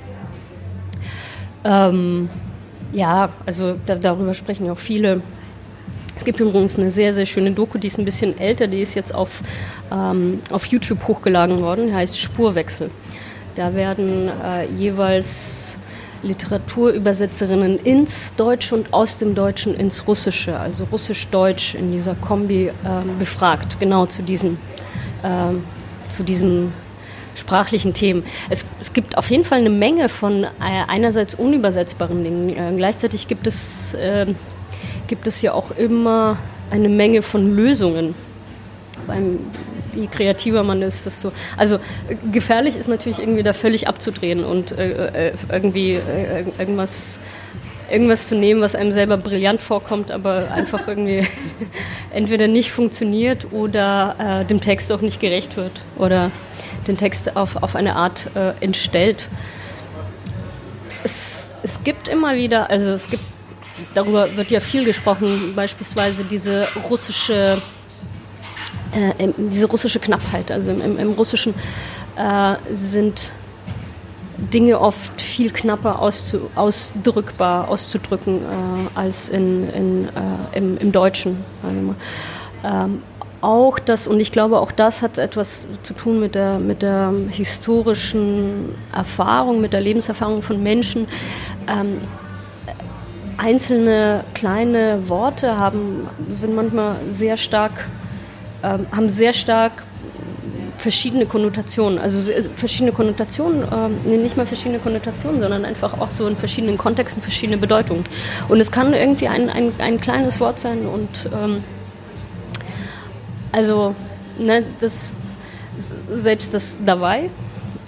Ähm, 1.65 2.29
ja, 2.93 3.31
also 3.45 3.77
da, 3.87 3.97
darüber 3.97 4.35
sprechen 4.35 4.67
ja 4.67 4.73
auch 4.73 4.79
viele. 4.79 5.23
Es 6.17 6.25
gibt 6.25 6.41
übrigens 6.41 6.79
eine 6.79 6.91
sehr, 6.91 7.13
sehr 7.13 7.27
schöne 7.27 7.51
Doku, 7.51 7.77
die 7.77 7.89
ist 7.89 7.99
ein 7.99 8.05
bisschen 8.05 8.39
älter, 8.39 8.67
die 8.67 8.81
ist 8.81 8.95
jetzt 8.95 9.15
auf, 9.15 9.43
ähm, 9.93 10.41
auf 10.51 10.67
YouTube 10.67 11.07
hochgeladen 11.07 11.61
worden, 11.61 11.89
die 11.89 11.95
heißt 11.95 12.19
Spurwechsel. 12.19 12.91
Da 13.57 13.75
werden 13.75 14.29
äh, 14.29 14.67
jeweils 14.67 15.79
Literaturübersetzerinnen 16.23 17.79
ins 17.79 18.35
Deutsche 18.37 18.75
und 18.75 18.93
aus 18.93 19.17
dem 19.17 19.35
Deutschen 19.35 19.75
ins 19.75 20.07
Russische, 20.07 20.61
also 20.61 20.85
Russisch-Deutsch 20.93 21.75
in 21.75 21.91
dieser 21.91 22.15
Kombi 22.17 22.67
äh, 22.67 22.73
befragt, 23.19 23.81
genau 23.81 24.05
zu 24.05 24.23
diesen, 24.23 24.59
äh, 25.23 26.11
zu 26.11 26.23
diesen 26.23 26.75
sprachlichen 27.35 27.95
Themen. 27.95 28.25
Es, 28.51 28.67
es, 28.79 28.93
gibt 28.93 29.17
auf 29.17 29.31
jeden 29.31 29.45
Fall 29.45 29.61
eine 29.61 29.71
Menge 29.71 30.11
von 30.11 30.45
äh, 30.45 30.49
einerseits 30.87 31.35
unübersetzbaren 31.35 32.25
Dingen. 32.25 32.51
Äh, 32.51 32.77
gleichzeitig 32.77 33.27
gibt 33.27 33.47
es, 33.47 33.97
ähm, 33.99 34.37
gibt 35.07 35.27
es 35.27 35.41
ja 35.41 35.55
auch 35.55 35.71
immer 35.71 36.37
eine 36.71 36.91
Menge 36.91 37.23
von 37.23 37.57
Lösungen. 37.57 38.15
Beim, 39.07 39.39
je 39.97 40.07
kreativer 40.07 40.63
man 40.63 40.83
ist, 40.83 41.07
desto. 41.07 41.33
Also 41.57 41.79
gefährlich 42.33 42.77
ist 42.77 42.89
natürlich 42.89 43.19
irgendwie 43.19 43.43
da 43.43 43.53
völlig 43.53 43.89
abzudrehen 43.89 44.45
und 44.45 44.73
äh, 44.73 45.31
äh 45.31 45.33
irgendwie 45.51 45.95
äh, 45.95 46.45
irgendwas 46.59 47.21
irgendwas 47.91 48.27
zu 48.27 48.35
nehmen, 48.35 48.61
was 48.61 48.75
einem 48.75 48.93
selber 48.93 49.17
brillant 49.17 49.61
vorkommt, 49.61 50.11
aber 50.11 50.51
einfach 50.53 50.89
irgendwie 50.89 51.27
entweder 52.13 52.49
nicht 52.49 52.71
funktioniert 52.71 53.53
oder 53.53 54.17
äh, 54.43 54.45
dem 54.45 54.61
Text 54.61 54.91
auch 54.93 55.01
nicht 55.01 55.21
gerecht 55.21 55.57
wird 55.57 55.83
oder 55.97 56.31
den 56.87 56.97
Text 56.97 57.37
auf, 57.37 57.63
auf 57.63 57.77
eine 57.77 57.97
Art 57.97 58.29
äh, 58.35 58.53
entstellt. 58.61 59.29
Es, 61.05 61.51
es 61.63 61.85
gibt 61.85 62.09
immer 62.09 62.35
wieder, 62.35 62.71
also 62.71 62.93
es 62.93 63.09
gibt, 63.09 63.23
darüber 63.95 64.37
wird 64.37 64.51
ja 64.51 64.61
viel 64.61 64.85
gesprochen, 64.85 65.53
beispielsweise 65.55 66.25
diese 66.25 66.67
russische 66.89 67.61
äh, 68.97 69.29
diese 69.37 69.67
russische 69.67 70.01
Knappheit. 70.01 70.51
Also 70.51 70.71
im, 70.71 70.81
im, 70.81 70.99
im 70.99 71.13
Russischen 71.13 71.55
äh, 72.17 72.57
sind 72.73 73.31
Dinge 74.39 74.81
oft 74.81 75.21
viel 75.21 75.51
knapper 75.51 76.01
auszu, 76.01 76.51
ausdrückbar, 76.55 77.69
auszudrücken 77.69 78.39
äh, 78.39 78.99
als 78.99 79.29
in, 79.29 79.69
in, 79.71 80.05
äh, 80.07 80.59
im, 80.59 80.77
im, 80.79 80.93
Deutschen. 80.93 81.45
Ähm, 81.65 83.03
auch 83.41 83.79
das, 83.79 84.09
und 84.09 84.19
ich 84.19 84.33
glaube, 84.33 84.59
auch 84.61 84.73
das 84.73 85.03
hat 85.03 85.19
etwas 85.19 85.67
zu 85.83 85.95
tun 85.95 86.21
mit 86.21 86.35
der, 86.35 86.59
mit 86.59 86.83
der 86.83 87.13
historischen 87.29 88.75
Erfahrung, 88.95 89.61
mit 89.61 89.73
der 89.73 89.81
Lebenserfahrung 89.81 90.43
von 90.43 90.63
Menschen. 90.63 91.07
Ähm, 91.69 92.01
einzelne 93.37 94.25
kleine 94.35 95.09
Worte 95.09 95.59
haben, 95.59 96.09
sind 96.29 96.57
manchmal 96.57 96.97
sehr 97.11 97.37
stark 97.37 97.89
ähm, 98.63 98.87
haben 98.93 99.09
sehr 99.09 99.33
stark 99.33 99.83
verschiedene 100.79 101.27
Konnotationen, 101.27 101.99
also 101.99 102.33
verschiedene 102.55 102.93
Konnotationen, 102.93 103.63
äh, 103.63 104.17
nicht 104.17 104.37
mal 104.37 104.47
verschiedene 104.47 104.79
Konnotationen, 104.79 105.41
sondern 105.41 105.65
einfach 105.65 105.99
auch 106.01 106.11
so 106.11 106.27
in 106.29 106.37
verschiedenen 106.37 106.79
Kontexten 106.79 107.23
verschiedene 107.23 107.57
Bedeutungen. 107.57 108.05
Und 108.49 108.61
es 108.61 108.71
kann 108.71 108.93
irgendwie 108.93 109.29
ein, 109.29 109.49
ein, 109.49 109.73
ein 109.79 110.01
kleines 110.01 110.39
Wort 110.39 110.59
sein 110.61 110.87
und 110.87 111.31
ähm, 111.35 111.65
also 113.53 113.95
ne, 114.39 114.65
das 114.81 115.11
selbst 116.13 116.55
das 116.55 116.79
dabei 116.85 117.31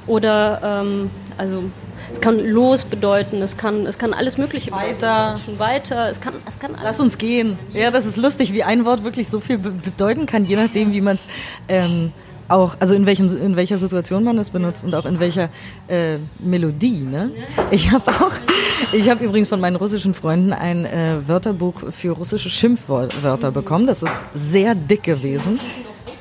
oder 0.06 0.60
ähm, 0.62 1.10
also 1.36 1.64
es 2.12 2.20
kann 2.20 2.38
los 2.38 2.84
bedeuten, 2.84 3.42
es 3.42 3.56
kann, 3.56 3.86
es 3.86 3.98
kann 3.98 4.12
alles 4.12 4.38
Mögliche 4.38 4.72
weiter, 4.72 5.34
bedeuten. 5.34 5.58
weiter, 5.58 6.10
es 6.10 6.20
kann, 6.20 6.34
es 6.46 6.58
kann 6.58 6.76
Lass 6.82 7.00
uns 7.00 7.18
gehen. 7.18 7.58
Ja, 7.72 7.90
das 7.90 8.06
ist 8.06 8.16
lustig, 8.16 8.52
wie 8.52 8.62
ein 8.62 8.84
Wort 8.84 9.04
wirklich 9.04 9.28
so 9.28 9.40
viel 9.40 9.58
bedeuten 9.58 10.26
kann, 10.26 10.44
je 10.44 10.56
nachdem, 10.56 10.92
wie 10.92 11.00
man 11.00 11.16
es 11.16 11.26
ähm, 11.68 12.12
auch, 12.48 12.76
also 12.80 12.94
in 12.94 13.06
welchem, 13.06 13.28
in 13.28 13.56
welcher 13.56 13.78
Situation 13.78 14.24
man 14.24 14.38
es 14.38 14.50
benutzt 14.50 14.84
und 14.84 14.94
auch 14.94 15.04
in 15.04 15.20
welcher 15.20 15.50
äh, 15.88 16.18
Melodie. 16.38 17.04
Ne? 17.04 17.30
Ich 17.70 17.90
habe 17.90 18.10
auch, 18.10 18.32
ich 18.92 19.08
habe 19.10 19.24
übrigens 19.24 19.48
von 19.48 19.60
meinen 19.60 19.76
russischen 19.76 20.14
Freunden 20.14 20.52
ein 20.52 20.84
äh, 20.84 21.16
Wörterbuch 21.26 21.92
für 21.92 22.12
russische 22.12 22.50
Schimpfwörter 22.50 23.50
bekommen. 23.50 23.86
Das 23.86 24.02
ist 24.02 24.22
sehr 24.34 24.74
dick 24.74 25.02
gewesen. 25.02 25.60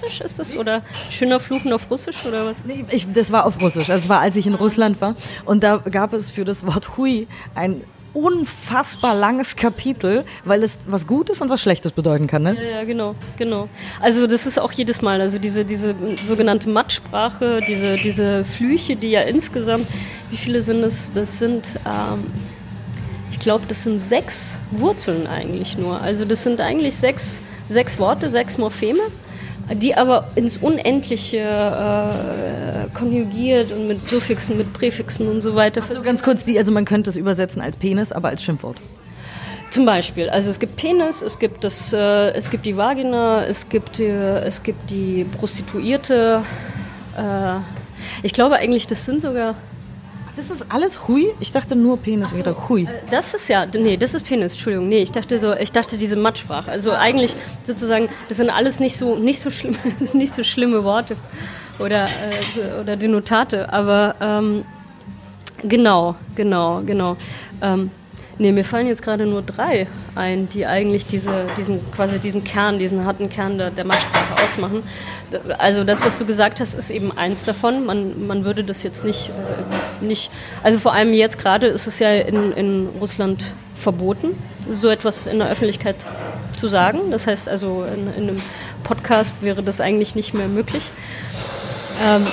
Russisch 0.08 0.22
ist 0.22 0.40
es 0.40 0.58
oder 0.58 0.82
schöner 1.10 1.40
Fluchen 1.40 1.74
auf 1.74 1.90
Russisch 1.92 2.26
oder 2.26 2.46
was? 2.46 2.66
Nee, 2.66 2.86
ich, 2.90 3.12
das 3.12 3.32
war 3.32 3.46
auf 3.46 3.62
Russisch. 3.62 3.88
Das 3.88 4.10
war, 4.10 4.22
als 4.22 4.36
ich 4.36 4.48
in 4.48 4.54
Russland 4.54 5.00
war. 5.02 5.16
Und 5.46 5.64
da 5.64 5.78
gab 5.78 6.14
es 6.14 6.32
für 6.32 6.46
das 6.46 6.66
Wort 6.66 6.98
Hui 6.98 7.28
ein 7.56 7.82
unfassbar 8.14 9.14
langes 9.14 9.56
Kapitel, 9.56 10.24
weil 10.44 10.64
es 10.64 10.80
was 10.88 11.06
Gutes 11.06 11.42
und 11.42 11.50
was 11.50 11.62
Schlechtes 11.62 11.92
bedeuten 11.92 12.26
kann, 12.26 12.42
ne? 12.42 12.56
Ja, 12.56 12.78
ja, 12.80 12.84
genau, 12.84 13.16
genau. 13.38 13.70
Also 14.00 14.26
das 14.26 14.48
ist 14.48 14.60
auch 14.60 14.72
jedes 14.72 15.04
Mal, 15.04 15.22
also 15.22 15.38
diese, 15.38 15.66
diese 15.66 15.94
sogenannte 16.26 16.68
Mattsprache, 16.68 17.60
diese, 17.68 17.96
diese 17.98 18.44
Flüche, 18.44 18.96
die 18.96 19.12
ja 19.12 19.22
insgesamt, 19.22 19.88
wie 20.32 20.38
viele 20.38 20.64
sind 20.64 20.84
es? 20.84 21.14
Das 21.14 21.38
sind, 21.38 21.68
ähm, 21.86 22.26
ich 23.30 23.38
glaube, 23.38 23.66
das 23.68 23.84
sind 23.84 24.00
sechs 24.00 24.60
Wurzeln 24.72 25.28
eigentlich 25.28 25.78
nur. 25.78 26.02
Also 26.02 26.26
das 26.26 26.42
sind 26.42 26.60
eigentlich 26.60 26.96
sechs, 26.96 27.40
sechs 27.68 28.00
Worte, 28.00 28.32
sechs 28.32 28.58
Morpheme 28.58 29.02
die 29.74 29.96
aber 29.96 30.28
ins 30.36 30.58
Unendliche 30.58 31.40
äh, 31.40 32.90
konjugiert 32.98 33.72
und 33.72 33.88
mit 33.88 34.02
Suffixen, 34.02 34.58
mit 34.58 34.74
Präfixen 34.74 35.28
und 35.28 35.42
so 35.42 35.56
weiter. 35.56 35.82
So 35.82 36.02
ganz 36.04 36.24
kurz, 36.24 36.46
die, 36.46 36.58
also 36.58 36.72
man 36.72 36.86
könnte 36.86 37.10
es 37.10 37.18
übersetzen 37.18 37.62
als 37.62 37.78
Penis, 37.78 38.12
aber 38.12 38.30
als 38.30 38.44
Schimpfwort. 38.44 38.78
Zum 39.70 39.86
Beispiel, 39.86 40.30
also 40.30 40.50
es 40.50 40.60
gibt 40.60 40.78
Penis, 40.78 41.22
es 41.22 41.40
gibt, 41.40 41.64
das, 41.64 41.92
äh, 41.92 42.32
es 42.32 42.50
gibt 42.50 42.66
die 42.66 42.78
Vagina, 42.78 43.44
es 43.46 43.68
gibt, 43.68 44.00
äh, 44.00 44.40
es 44.40 44.64
gibt 44.64 44.90
die 44.90 45.26
Prostituierte. 45.38 46.44
Äh, 47.18 47.60
ich 48.24 48.32
glaube 48.32 48.56
eigentlich, 48.56 48.88
das 48.88 49.06
sind 49.06 49.22
sogar 49.22 49.56
das 50.38 50.52
ist 50.52 50.68
alles 50.70 51.08
Hui? 51.08 51.28
Ich 51.40 51.52
dachte 51.52 51.76
nur 51.76 51.98
Penis 51.98 52.30
so, 52.30 52.38
wäre 52.38 52.70
Hui. 52.70 52.84
Äh, 52.84 52.88
das 53.10 53.34
ist 53.34 53.48
ja, 53.50 53.66
nee, 53.66 53.98
das 53.98 54.14
ist 54.14 54.26
Penis, 54.26 54.54
Entschuldigung. 54.54 54.88
Nee, 54.88 55.02
ich 55.02 55.12
dachte 55.12 55.40
so, 55.40 55.54
ich 55.54 55.72
dachte 55.72 55.98
diese 55.98 56.16
Mattsprache. 56.16 56.72
Also 56.72 56.92
eigentlich 56.92 57.36
sozusagen, 57.64 58.08
das 58.30 58.38
sind 58.38 58.50
alles 58.50 58.80
nicht 58.80 58.96
so, 58.96 59.16
nicht 59.16 59.40
so, 59.40 59.50
schlimme, 59.50 59.78
nicht 60.14 60.34
so 60.34 60.44
schlimme 60.44 60.84
Worte 60.84 61.18
oder, 61.80 62.06
äh, 62.06 62.80
oder 62.80 62.96
Denotate, 62.96 63.74
aber 63.74 64.16
ähm, 64.22 64.64
genau, 65.64 66.16
genau, 66.36 66.82
genau. 66.86 67.18
Ähm, 67.62 67.90
nee, 68.38 68.52
mir 68.52 68.64
fallen 68.64 68.88
jetzt 68.88 69.02
gerade 69.02 69.26
nur 69.26 69.42
drei 69.42 69.88
ein, 70.16 70.50
die 70.50 70.66
eigentlich 70.66 71.06
diese, 71.06 71.46
diesen, 71.58 71.80
quasi 71.92 72.20
diesen 72.20 72.44
Kern, 72.44 72.80
diesen 72.80 73.06
harten 73.06 73.30
Kern 73.30 73.58
der, 73.58 73.72
der 73.72 73.86
Mattsprache 73.86 74.44
ausmachen. 74.44 74.84
Also 75.58 75.84
das, 75.84 76.04
was 76.04 76.18
du 76.18 76.26
gesagt 76.26 76.60
hast, 76.60 76.74
ist 76.74 76.90
eben 76.90 77.12
eins 77.16 77.46
davon. 77.46 77.86
Man, 77.86 78.28
man 78.28 78.46
würde 78.46 78.64
das 78.64 78.84
jetzt 78.84 79.04
nicht, 79.04 79.30
äh, 79.30 79.32
nicht, 80.02 80.32
also 80.64 80.80
vor 80.80 80.94
allem 80.94 81.14
jetzt 81.14 81.40
gerade 81.40 81.68
ist 81.68 81.88
es 81.88 82.00
ja 82.00 82.12
in, 82.12 82.52
in 82.54 82.90
Russland 83.00 83.54
verboten, 83.76 84.30
so 84.70 84.90
etwas 84.90 85.28
in 85.28 85.40
der 85.40 85.50
Öffentlichkeit 85.50 85.96
zu 86.58 86.68
sagen. 86.68 87.12
Das 87.12 87.28
heißt 87.28 87.48
also, 87.48 87.86
in, 87.86 88.08
in 88.16 88.30
einem 88.30 88.42
Podcast 88.84 89.42
wäre 89.42 89.64
das 89.64 89.82
eigentlich 89.82 90.16
nicht 90.16 90.34
mehr 90.34 90.48
möglich. 90.48 90.92
Ähm, 92.06 92.26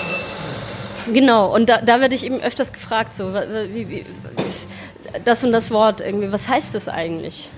genau, 1.13 1.55
und 1.55 1.69
da, 1.69 1.81
da 1.81 2.01
werde 2.01 2.15
ich 2.15 2.25
eben 2.25 2.41
öfters 2.41 2.73
gefragt, 2.73 3.15
so, 3.15 3.33
wie, 3.73 3.89
wie, 3.89 4.07
das 5.25 5.45
und 5.45 5.53
das 5.53 5.71
Wort 5.71 6.01
irgendwie, 6.01 6.33
was 6.33 6.49
heißt 6.49 6.75
das 6.75 6.89
eigentlich? 6.89 7.51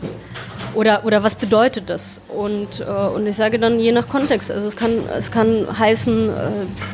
Oder, 0.75 1.07
oder 1.07 1.23
was 1.23 1.35
bedeutet 1.37 1.88
das? 1.88 2.21
Und, 2.29 2.81
äh, 2.81 2.85
und 2.85 3.27
ich 3.27 3.37
sage 3.37 3.59
dann 3.59 3.81
je 3.81 3.92
nach 3.92 4.11
Kontext. 4.11 4.51
Also 4.51 4.69
es 4.69 4.77
kann, 4.77 5.09
es 5.16 5.31
kann 5.31 5.66
heißen, 5.79 6.29
äh, 6.29 6.33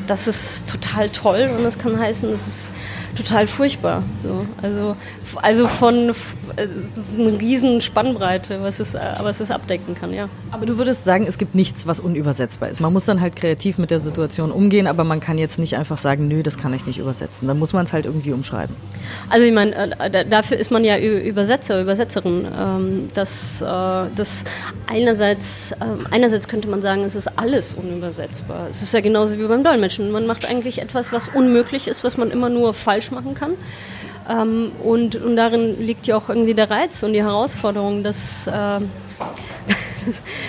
das 0.07 0.29
ist 0.29 0.68
total 0.68 1.09
toll 1.09 1.51
und 1.59 1.64
es 1.64 1.79
kann 1.79 1.98
heißen, 1.98 2.31
das 2.31 2.46
ist 2.46 2.72
total 3.16 3.46
furchtbar. 3.46 4.03
So. 4.22 4.46
Also, 4.62 4.96
also 5.37 5.66
von 5.66 6.14
äh, 6.57 7.21
einer 7.21 7.38
riesen 7.38 7.81
Spannbreite, 7.81 8.62
was 8.62 8.81
es, 8.81 8.95
äh, 8.95 9.01
was 9.21 9.41
es 9.41 9.51
abdecken 9.51 9.95
kann, 9.95 10.12
ja. 10.12 10.29
Aber 10.51 10.67
du 10.67 10.79
würdest 10.79 11.05
sagen, 11.05 11.25
es 11.27 11.38
gibt 11.38 11.55
nichts, 11.55 11.87
was 11.87 12.01
unübersetzbar 12.01 12.69
ist. 12.69 12.81
Man 12.81 12.93
muss 12.93 13.05
dann 13.05 13.21
halt 13.21 13.37
kreativ 13.37 13.79
mit 13.79 13.91
der 13.91 14.01
Situation 14.01 14.53
umgehen, 14.53 14.87
aber 14.87 15.05
man 15.05 15.21
kann 15.21 15.38
jetzt 15.38 15.59
nicht 15.59 15.77
einfach 15.77 15.99
sagen, 15.99 16.29
nö, 16.29 16.43
das 16.43 16.59
kann 16.59 16.75
ich 16.75 16.87
nicht 16.87 16.99
übersetzen. 16.99 17.49
Dann 17.49 17.59
muss 17.59 17.73
man 17.73 17.85
es 17.85 17.93
halt 17.93 18.07
irgendwie 18.07 18.33
umschreiben. 18.33 18.75
Also 19.29 19.45
ich 19.45 19.53
meine, 19.53 19.99
äh, 19.99 20.25
dafür 20.29 20.59
ist 20.59 20.71
man 20.71 20.85
ja 20.85 20.99
Übersetzer, 20.99 21.81
Übersetzerin. 21.81 22.47
Ähm, 22.59 23.09
das, 23.15 23.59
das 23.61 24.45
einerseits, 24.87 25.73
ähm, 25.81 26.07
einerseits 26.11 26.49
könnte 26.49 26.69
man 26.69 26.83
sagen, 26.83 27.05
es 27.05 27.15
ist 27.15 27.38
alles 27.38 27.73
unübersetzbar. 27.75 28.69
Es 28.71 28.83
ist 28.83 28.93
ja 28.95 29.01
genauso 29.01 29.38
wie 29.38 29.47
beim 29.47 29.65
Dolmetschen. 29.65 30.11
Man 30.11 30.27
macht 30.27 30.47
eigentlich 30.47 30.81
etwas, 30.81 31.12
was 31.12 31.29
unmöglich 31.29 31.88
ist, 31.88 32.05
was 32.05 32.17
man 32.17 32.31
immer 32.31 32.49
nur 32.49 32.75
falsch 32.75 33.11
machen 33.11 33.35
kann. 33.35 33.53
Ähm, 34.28 34.72
und, 34.82 35.16
und 35.16 35.37
darin 35.37 35.85
liegt 35.85 36.06
ja 36.06 36.16
auch 36.16 36.28
irgendwie 36.28 36.54
der 36.54 36.70
Reiz 36.70 37.02
und 37.02 37.12
die 37.12 37.22
Herausforderung, 37.22 38.02
dass, 38.02 38.46
äh, 38.46 38.50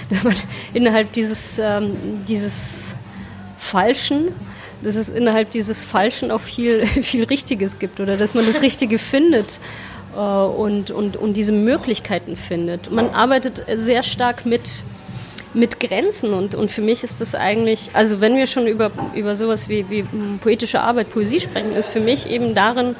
dass 0.09 0.23
man 0.23 0.35
innerhalb 0.73 1.11
dieses, 1.13 1.59
ähm, 1.59 1.95
dieses 2.27 2.95
Falschen, 3.57 4.29
dass 4.83 4.95
es 4.95 5.09
innerhalb 5.09 5.51
dieses 5.51 5.83
Falschen 5.83 6.29
auch 6.31 6.41
viel, 6.41 6.85
viel 7.01 7.23
Richtiges 7.23 7.79
gibt 7.79 7.99
oder 7.99 8.17
dass 8.17 8.33
man 8.33 8.45
das 8.45 8.61
Richtige 8.61 8.97
findet 8.99 9.59
äh, 10.15 10.19
und, 10.19 10.91
und, 10.91 11.17
und 11.17 11.33
diese 11.33 11.53
Möglichkeiten 11.53 12.37
findet. 12.37 12.91
Man 12.91 13.09
arbeitet 13.09 13.65
sehr 13.75 14.03
stark 14.03 14.45
mit 14.45 14.83
mit 15.55 15.79
Grenzen 15.79 16.33
und, 16.33 16.55
und 16.55 16.71
für 16.71 16.81
mich 16.81 17.03
ist 17.03 17.21
das 17.21 17.35
eigentlich, 17.35 17.91
also 17.93 18.21
wenn 18.21 18.35
wir 18.35 18.47
schon 18.47 18.65
über, 18.65 18.89
über 19.13 19.35
sowas 19.35 19.69
wie, 19.69 19.87
wie 19.89 20.03
poetische 20.41 20.81
Arbeit, 20.81 21.11
Poesie 21.11 21.39
sprechen, 21.39 21.75
ist 21.75 21.89
für 21.89 21.99
mich 21.99 22.27
eben 22.27 22.55
darin 22.55 22.95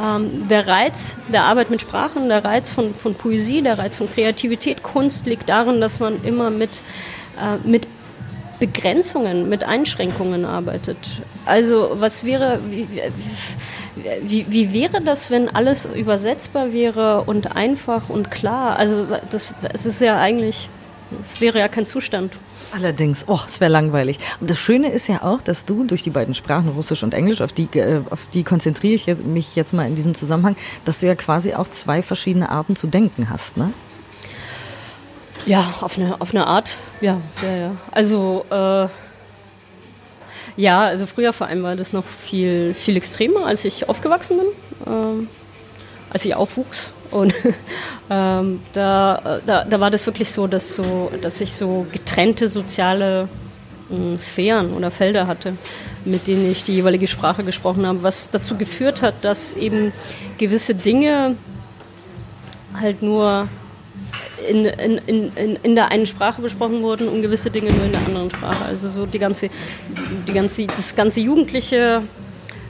ähm, 0.00 0.48
der 0.48 0.66
Reiz 0.66 1.16
der 1.32 1.44
Arbeit 1.44 1.70
mit 1.70 1.80
Sprachen, 1.80 2.28
der 2.28 2.44
Reiz 2.44 2.68
von, 2.68 2.94
von 2.94 3.14
Poesie, 3.14 3.62
der 3.62 3.78
Reiz 3.78 3.96
von 3.96 4.10
Kreativität, 4.10 4.82
Kunst 4.82 5.26
liegt 5.26 5.48
darin, 5.48 5.80
dass 5.80 6.00
man 6.00 6.22
immer 6.24 6.50
mit, 6.50 6.82
äh, 7.40 7.56
mit 7.68 7.86
Begrenzungen, 8.58 9.48
mit 9.48 9.64
Einschränkungen 9.64 10.44
arbeitet. 10.44 10.98
Also 11.46 11.90
was 11.94 12.24
wäre, 12.24 12.60
wie, 12.70 12.88
wie, 14.22 14.46
wie, 14.48 14.72
wäre 14.72 15.00
das, 15.00 15.30
wenn 15.30 15.48
alles 15.48 15.86
übersetzbar 15.86 16.72
wäre 16.72 17.22
und 17.22 17.56
einfach 17.56 18.08
und 18.08 18.30
klar? 18.30 18.76
Also 18.76 19.06
das, 19.30 19.48
das 19.72 19.86
ist 19.86 20.00
ja 20.00 20.18
eigentlich 20.18 20.68
das 21.10 21.40
wäre 21.40 21.58
ja 21.58 21.68
kein 21.68 21.86
Zustand. 21.86 22.32
Allerdings, 22.72 23.24
oh, 23.28 23.40
es 23.46 23.60
wäre 23.60 23.70
langweilig. 23.70 24.18
Und 24.40 24.50
das 24.50 24.58
Schöne 24.58 24.90
ist 24.90 25.08
ja 25.08 25.22
auch, 25.22 25.40
dass 25.40 25.64
du 25.64 25.84
durch 25.84 26.02
die 26.02 26.10
beiden 26.10 26.34
Sprachen, 26.34 26.68
Russisch 26.68 27.02
und 27.02 27.14
Englisch, 27.14 27.40
auf 27.40 27.52
die, 27.52 27.68
äh, 27.78 28.02
auf 28.10 28.20
die 28.34 28.44
konzentriere 28.44 28.94
ich 28.94 29.06
mich 29.24 29.56
jetzt 29.56 29.72
mal 29.72 29.86
in 29.86 29.94
diesem 29.94 30.14
Zusammenhang, 30.14 30.56
dass 30.84 31.00
du 31.00 31.06
ja 31.06 31.14
quasi 31.14 31.54
auch 31.54 31.68
zwei 31.68 32.02
verschiedene 32.02 32.50
Arten 32.50 32.76
zu 32.76 32.86
denken 32.86 33.30
hast, 33.30 33.56
ne? 33.56 33.72
Ja, 35.46 35.74
auf 35.80 35.96
eine, 35.96 36.20
auf 36.20 36.34
eine 36.34 36.46
Art, 36.46 36.76
ja, 37.00 37.20
ja, 37.42 37.56
ja. 37.56 37.70
Also, 37.90 38.44
äh, 38.50 38.88
ja, 40.60 40.82
also 40.82 41.06
früher 41.06 41.32
vor 41.32 41.46
allem 41.46 41.62
war 41.62 41.76
das 41.76 41.94
noch 41.94 42.04
viel, 42.04 42.74
viel 42.74 42.96
extremer, 42.96 43.46
als 43.46 43.64
ich 43.64 43.88
aufgewachsen 43.88 44.38
bin, 44.38 44.92
äh, 44.92 45.26
als 46.10 46.24
ich 46.26 46.34
aufwuchs. 46.34 46.92
Und 47.10 47.34
ähm, 48.10 48.60
da, 48.72 49.40
da, 49.46 49.64
da 49.64 49.80
war 49.80 49.90
das 49.90 50.06
wirklich 50.06 50.30
so, 50.30 50.46
dass, 50.46 50.74
so, 50.74 51.10
dass 51.22 51.40
ich 51.40 51.52
so 51.52 51.86
getrennte 51.92 52.48
soziale 52.48 53.28
äh, 53.90 54.18
Sphären 54.18 54.72
oder 54.72 54.90
Felder 54.90 55.26
hatte, 55.26 55.54
mit 56.04 56.26
denen 56.26 56.50
ich 56.50 56.64
die 56.64 56.74
jeweilige 56.74 57.06
Sprache 57.06 57.44
gesprochen 57.44 57.86
habe, 57.86 58.02
was 58.02 58.30
dazu 58.30 58.56
geführt 58.56 59.02
hat, 59.02 59.14
dass 59.22 59.54
eben 59.54 59.92
gewisse 60.38 60.74
Dinge 60.74 61.36
halt 62.80 63.02
nur 63.02 63.48
in, 64.48 64.64
in, 64.64 64.98
in, 65.34 65.56
in 65.62 65.74
der 65.74 65.90
einen 65.90 66.06
Sprache 66.06 66.40
besprochen 66.40 66.82
wurden 66.82 67.08
und 67.08 67.22
gewisse 67.22 67.50
Dinge 67.50 67.72
nur 67.72 67.84
in 67.84 67.92
der 67.92 68.00
anderen 68.06 68.30
Sprache. 68.30 68.64
Also 68.64 68.88
so 68.88 69.06
die 69.06 69.18
ganze, 69.18 69.50
die 70.26 70.32
ganze, 70.32 70.66
das 70.66 70.94
ganze 70.94 71.20
Jugendliche 71.20 72.02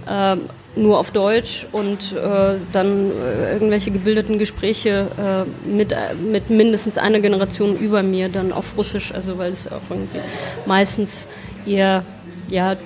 äh, 0.07 0.37
nur 0.79 0.99
auf 0.99 1.11
Deutsch 1.11 1.67
und 1.73 2.13
äh, 2.13 2.57
dann 2.73 3.11
äh, 3.11 3.53
irgendwelche 3.53 3.91
gebildeten 3.91 4.39
Gespräche 4.39 5.09
äh, 5.19 5.69
mit, 5.69 5.95
mit 6.31 6.51
mindestens 6.51 6.99
einer 6.99 7.21
Generation 7.21 7.77
über 7.77 8.03
mir 8.03 8.29
dann 8.29 8.53
auf 8.53 8.77
Russisch, 8.77 9.13
also 9.13 9.39
weil 9.39 9.53
es 9.53 9.71
auch 9.71 9.81
irgendwie 9.91 10.21
meistens 10.67 11.29
eher 11.67 12.05
ja, 12.49 12.77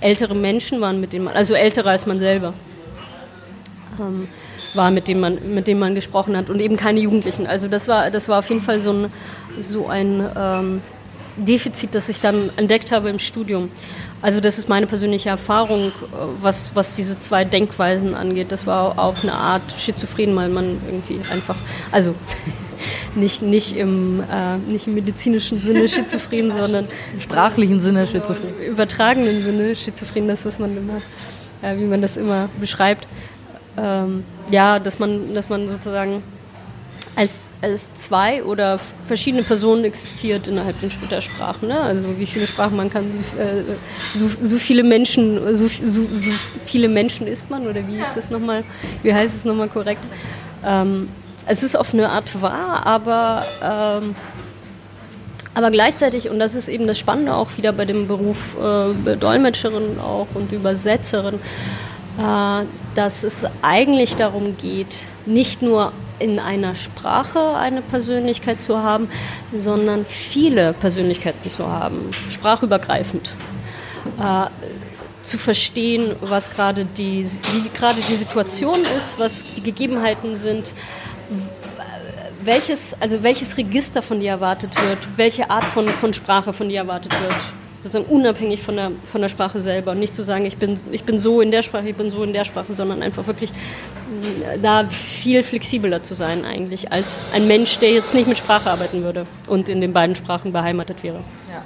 ältere 0.00 0.34
Menschen 0.34 0.80
waren, 0.80 1.00
mit 1.00 1.12
denen 1.12 1.24
man, 1.24 1.34
also 1.34 1.54
ältere 1.54 1.90
als 1.90 2.06
man 2.06 2.18
selber. 2.18 2.52
Ähm, 3.98 4.28
war, 4.74 4.90
mit 4.90 5.08
dem 5.08 5.20
man, 5.20 5.38
mit 5.54 5.66
dem 5.66 5.78
man 5.78 5.94
gesprochen 5.94 6.36
hat 6.36 6.50
und 6.50 6.60
eben 6.60 6.76
keine 6.76 7.00
Jugendlichen. 7.00 7.46
Also 7.46 7.68
das 7.68 7.88
war, 7.88 8.10
das 8.10 8.28
war 8.28 8.40
auf 8.40 8.48
jeden 8.48 8.60
Fall 8.60 8.80
so 8.80 8.92
ein, 8.92 9.12
so 9.58 9.88
ein 9.88 10.24
ähm, 10.36 10.82
Defizit, 11.36 11.94
das 11.94 12.08
ich 12.08 12.20
dann 12.20 12.50
entdeckt 12.56 12.92
habe 12.92 13.08
im 13.08 13.18
Studium. 13.18 13.70
Also 14.22 14.40
das 14.40 14.58
ist 14.58 14.68
meine 14.68 14.86
persönliche 14.86 15.28
Erfahrung, 15.28 15.92
was, 16.40 16.70
was 16.74 16.96
diese 16.96 17.18
zwei 17.20 17.44
Denkweisen 17.44 18.14
angeht. 18.14 18.50
Das 18.50 18.66
war 18.66 18.98
auf 18.98 19.22
eine 19.22 19.34
Art 19.34 19.62
schizophren, 19.78 20.34
weil 20.34 20.48
man 20.48 20.78
irgendwie 20.86 21.20
einfach, 21.30 21.56
also 21.92 22.14
nicht, 23.14 23.42
nicht, 23.42 23.76
im, 23.76 24.20
äh, 24.20 24.56
nicht 24.70 24.86
im 24.86 24.94
medizinischen 24.94 25.60
Sinne 25.60 25.88
schizophren, 25.88 26.50
sondern 26.50 26.88
im 27.12 27.20
sprachlichen 27.20 27.80
Sinne 27.80 28.06
schizophren. 28.06 28.48
Im 28.60 28.72
übertragenen 28.72 29.42
Sinne 29.42 29.76
schizophren, 29.76 30.28
das, 30.28 30.44
was 30.46 30.58
man 30.58 30.76
immer, 30.76 31.02
äh, 31.62 31.78
wie 31.78 31.84
man 31.84 32.00
das 32.00 32.16
immer 32.16 32.48
beschreibt. 32.58 33.06
Ähm, 33.76 34.24
ja, 34.50 34.78
dass 34.78 34.98
man, 34.98 35.34
dass 35.34 35.50
man 35.50 35.68
sozusagen 35.68 36.22
als, 37.16 37.50
als 37.62 37.94
zwei 37.94 38.44
oder 38.44 38.78
verschiedene 39.08 39.42
Personen 39.42 39.84
existiert 39.84 40.48
innerhalb 40.48 40.76
der 41.10 41.20
Sprachen. 41.22 41.68
Ne? 41.68 41.80
Also 41.80 42.18
wie 42.18 42.26
viele 42.26 42.46
Sprachen 42.46 42.76
man 42.76 42.90
kann, 42.90 43.04
äh, 43.38 43.62
so, 44.14 44.28
so 44.40 44.58
viele 44.58 44.84
Menschen, 44.84 45.40
so, 45.54 45.66
so, 45.66 46.02
so, 46.12 46.30
viele 46.66 46.88
Menschen 46.88 47.26
ist 47.26 47.48
man 47.48 47.66
oder 47.66 47.86
wie 47.88 47.98
ist 47.98 48.18
es 48.18 48.28
nochmal, 48.28 48.64
wie 49.02 49.14
heißt 49.14 49.34
es 49.34 49.44
nochmal 49.46 49.68
korrekt? 49.68 50.04
Ähm, 50.64 51.08
es 51.46 51.62
ist 51.62 51.74
auf 51.74 51.94
eine 51.94 52.10
Art 52.10 52.42
wahr, 52.42 52.84
aber, 52.84 53.44
ähm, 53.62 54.14
aber 55.54 55.70
gleichzeitig, 55.70 56.28
und 56.28 56.38
das 56.38 56.54
ist 56.54 56.68
eben 56.68 56.86
das 56.86 56.98
Spannende 56.98 57.34
auch 57.34 57.48
wieder 57.56 57.72
bei 57.72 57.86
dem 57.86 58.08
Beruf 58.08 58.56
äh, 58.60 59.16
Dolmetscherin 59.16 59.98
auch 60.00 60.26
und 60.34 60.52
Übersetzerin, 60.52 61.36
äh, 62.18 62.64
dass 62.94 63.24
es 63.24 63.46
eigentlich 63.62 64.16
darum 64.16 64.58
geht, 64.58 64.98
nicht 65.24 65.62
nur 65.62 65.92
in 66.18 66.38
einer 66.38 66.74
Sprache 66.74 67.56
eine 67.56 67.82
Persönlichkeit 67.82 68.62
zu 68.62 68.82
haben, 68.82 69.08
sondern 69.56 70.04
viele 70.04 70.72
Persönlichkeiten 70.72 71.48
zu 71.50 71.66
haben, 71.68 72.10
sprachübergreifend. 72.30 73.30
Äh, 74.20 74.46
zu 75.22 75.38
verstehen, 75.38 76.14
was 76.20 76.50
gerade 76.50 76.84
die, 76.84 77.24
wie 77.24 77.68
gerade 77.70 78.00
die 78.00 78.14
Situation 78.14 78.78
ist, 78.96 79.18
was 79.18 79.54
die 79.54 79.60
Gegebenheiten 79.60 80.36
sind, 80.36 80.72
welches, 82.44 82.96
also 83.00 83.24
welches 83.24 83.56
Register 83.56 84.02
von 84.02 84.20
dir 84.20 84.30
erwartet 84.30 84.80
wird, 84.80 84.98
welche 85.16 85.50
Art 85.50 85.64
von, 85.64 85.88
von 85.88 86.12
Sprache 86.12 86.52
von 86.52 86.68
dir 86.68 86.78
erwartet 86.78 87.12
wird 87.20 87.65
sozusagen 87.86 88.14
unabhängig 88.14 88.62
von 88.62 88.76
der, 88.76 88.90
von 89.04 89.20
der 89.20 89.28
Sprache 89.28 89.60
selber. 89.60 89.92
Und 89.92 90.00
nicht 90.00 90.14
zu 90.14 90.22
sagen, 90.22 90.44
ich 90.44 90.56
bin, 90.56 90.78
ich 90.92 91.04
bin 91.04 91.18
so 91.18 91.40
in 91.40 91.50
der 91.50 91.62
Sprache, 91.62 91.88
ich 91.88 91.96
bin 91.96 92.10
so 92.10 92.22
in 92.22 92.32
der 92.32 92.44
Sprache, 92.44 92.74
sondern 92.74 93.02
einfach 93.02 93.26
wirklich 93.26 93.50
mm, 93.50 94.62
da 94.62 94.86
viel 94.88 95.42
flexibler 95.42 96.02
zu 96.02 96.14
sein 96.14 96.44
eigentlich 96.44 96.92
als 96.92 97.24
ein 97.32 97.46
Mensch, 97.46 97.78
der 97.78 97.92
jetzt 97.92 98.14
nicht 98.14 98.26
mit 98.26 98.38
Sprache 98.38 98.70
arbeiten 98.70 99.02
würde 99.02 99.26
und 99.48 99.68
in 99.68 99.80
den 99.80 99.92
beiden 99.92 100.16
Sprachen 100.16 100.52
beheimatet 100.52 101.02
wäre. 101.02 101.22
Ja. 101.50 101.62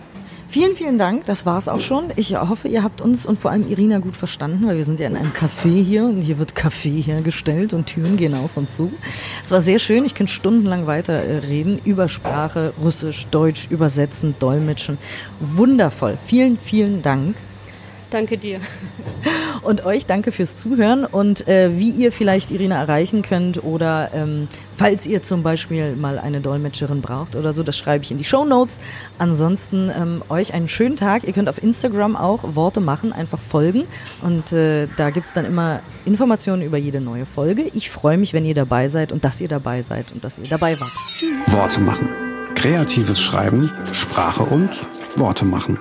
Vielen, 0.50 0.74
vielen 0.74 0.98
Dank. 0.98 1.26
Das 1.26 1.46
war's 1.46 1.68
auch 1.68 1.80
schon. 1.80 2.06
Ich 2.16 2.34
hoffe, 2.34 2.66
ihr 2.66 2.82
habt 2.82 3.00
uns 3.00 3.24
und 3.24 3.38
vor 3.38 3.52
allem 3.52 3.68
Irina 3.70 3.98
gut 3.98 4.16
verstanden, 4.16 4.66
weil 4.66 4.76
wir 4.76 4.84
sind 4.84 4.98
ja 4.98 5.06
in 5.06 5.14
einem 5.14 5.30
Café 5.30 5.80
hier 5.80 6.02
und 6.06 6.22
hier 6.22 6.38
wird 6.38 6.56
Kaffee 6.56 7.00
hergestellt 7.00 7.72
und 7.72 7.86
Türen 7.86 8.16
gehen 8.16 8.34
auf 8.34 8.56
und 8.56 8.68
zu. 8.68 8.92
Es 9.44 9.52
war 9.52 9.60
sehr 9.62 9.78
schön. 9.78 10.04
Ich 10.04 10.16
könnte 10.16 10.32
stundenlang 10.32 10.88
weiter 10.88 11.22
äh, 11.22 11.78
über 11.84 12.08
Sprache, 12.08 12.72
Russisch, 12.82 13.28
Deutsch, 13.28 13.68
übersetzen, 13.70 14.34
dolmetschen. 14.40 14.98
Wundervoll. 15.38 16.18
Vielen, 16.26 16.58
vielen 16.58 17.00
Dank. 17.00 17.36
Danke 18.10 18.36
dir. 18.36 18.60
Und 19.62 19.84
euch 19.84 20.06
danke 20.06 20.32
fürs 20.32 20.56
Zuhören 20.56 21.04
und 21.04 21.46
äh, 21.48 21.76
wie 21.76 21.90
ihr 21.90 22.12
vielleicht 22.12 22.50
Irina 22.50 22.76
erreichen 22.76 23.22
könnt 23.22 23.62
oder 23.62 24.10
ähm, 24.14 24.48
falls 24.76 25.06
ihr 25.06 25.22
zum 25.22 25.42
Beispiel 25.42 25.96
mal 25.96 26.18
eine 26.18 26.40
Dolmetscherin 26.40 27.02
braucht 27.02 27.36
oder 27.36 27.52
so, 27.52 27.62
das 27.62 27.76
schreibe 27.76 28.04
ich 28.04 28.10
in 28.10 28.18
die 28.18 28.24
Show 28.24 28.44
Notes. 28.44 28.80
Ansonsten 29.18 29.90
ähm, 29.94 30.22
euch 30.28 30.54
einen 30.54 30.68
schönen 30.68 30.96
Tag. 30.96 31.24
Ihr 31.24 31.32
könnt 31.32 31.48
auf 31.48 31.62
Instagram 31.62 32.16
auch 32.16 32.54
Worte 32.54 32.80
machen, 32.80 33.12
einfach 33.12 33.40
folgen 33.40 33.84
und 34.22 34.52
äh, 34.52 34.88
da 34.96 35.10
gibt's 35.10 35.34
dann 35.34 35.44
immer 35.44 35.80
Informationen 36.06 36.62
über 36.62 36.78
jede 36.78 37.00
neue 37.00 37.26
Folge. 37.26 37.64
Ich 37.74 37.90
freue 37.90 38.16
mich, 38.16 38.32
wenn 38.32 38.44
ihr 38.44 38.54
dabei 38.54 38.88
seid 38.88 39.12
und 39.12 39.24
dass 39.24 39.40
ihr 39.40 39.48
dabei 39.48 39.82
seid 39.82 40.06
und 40.12 40.24
dass 40.24 40.38
ihr 40.38 40.48
dabei 40.48 40.80
wart. 40.80 40.92
Tschüss. 41.14 41.32
Worte 41.48 41.80
machen. 41.80 42.08
Kreatives 42.54 43.20
Schreiben, 43.20 43.70
Sprache 43.92 44.42
und 44.42 44.86
Worte 45.16 45.44
machen. 45.44 45.78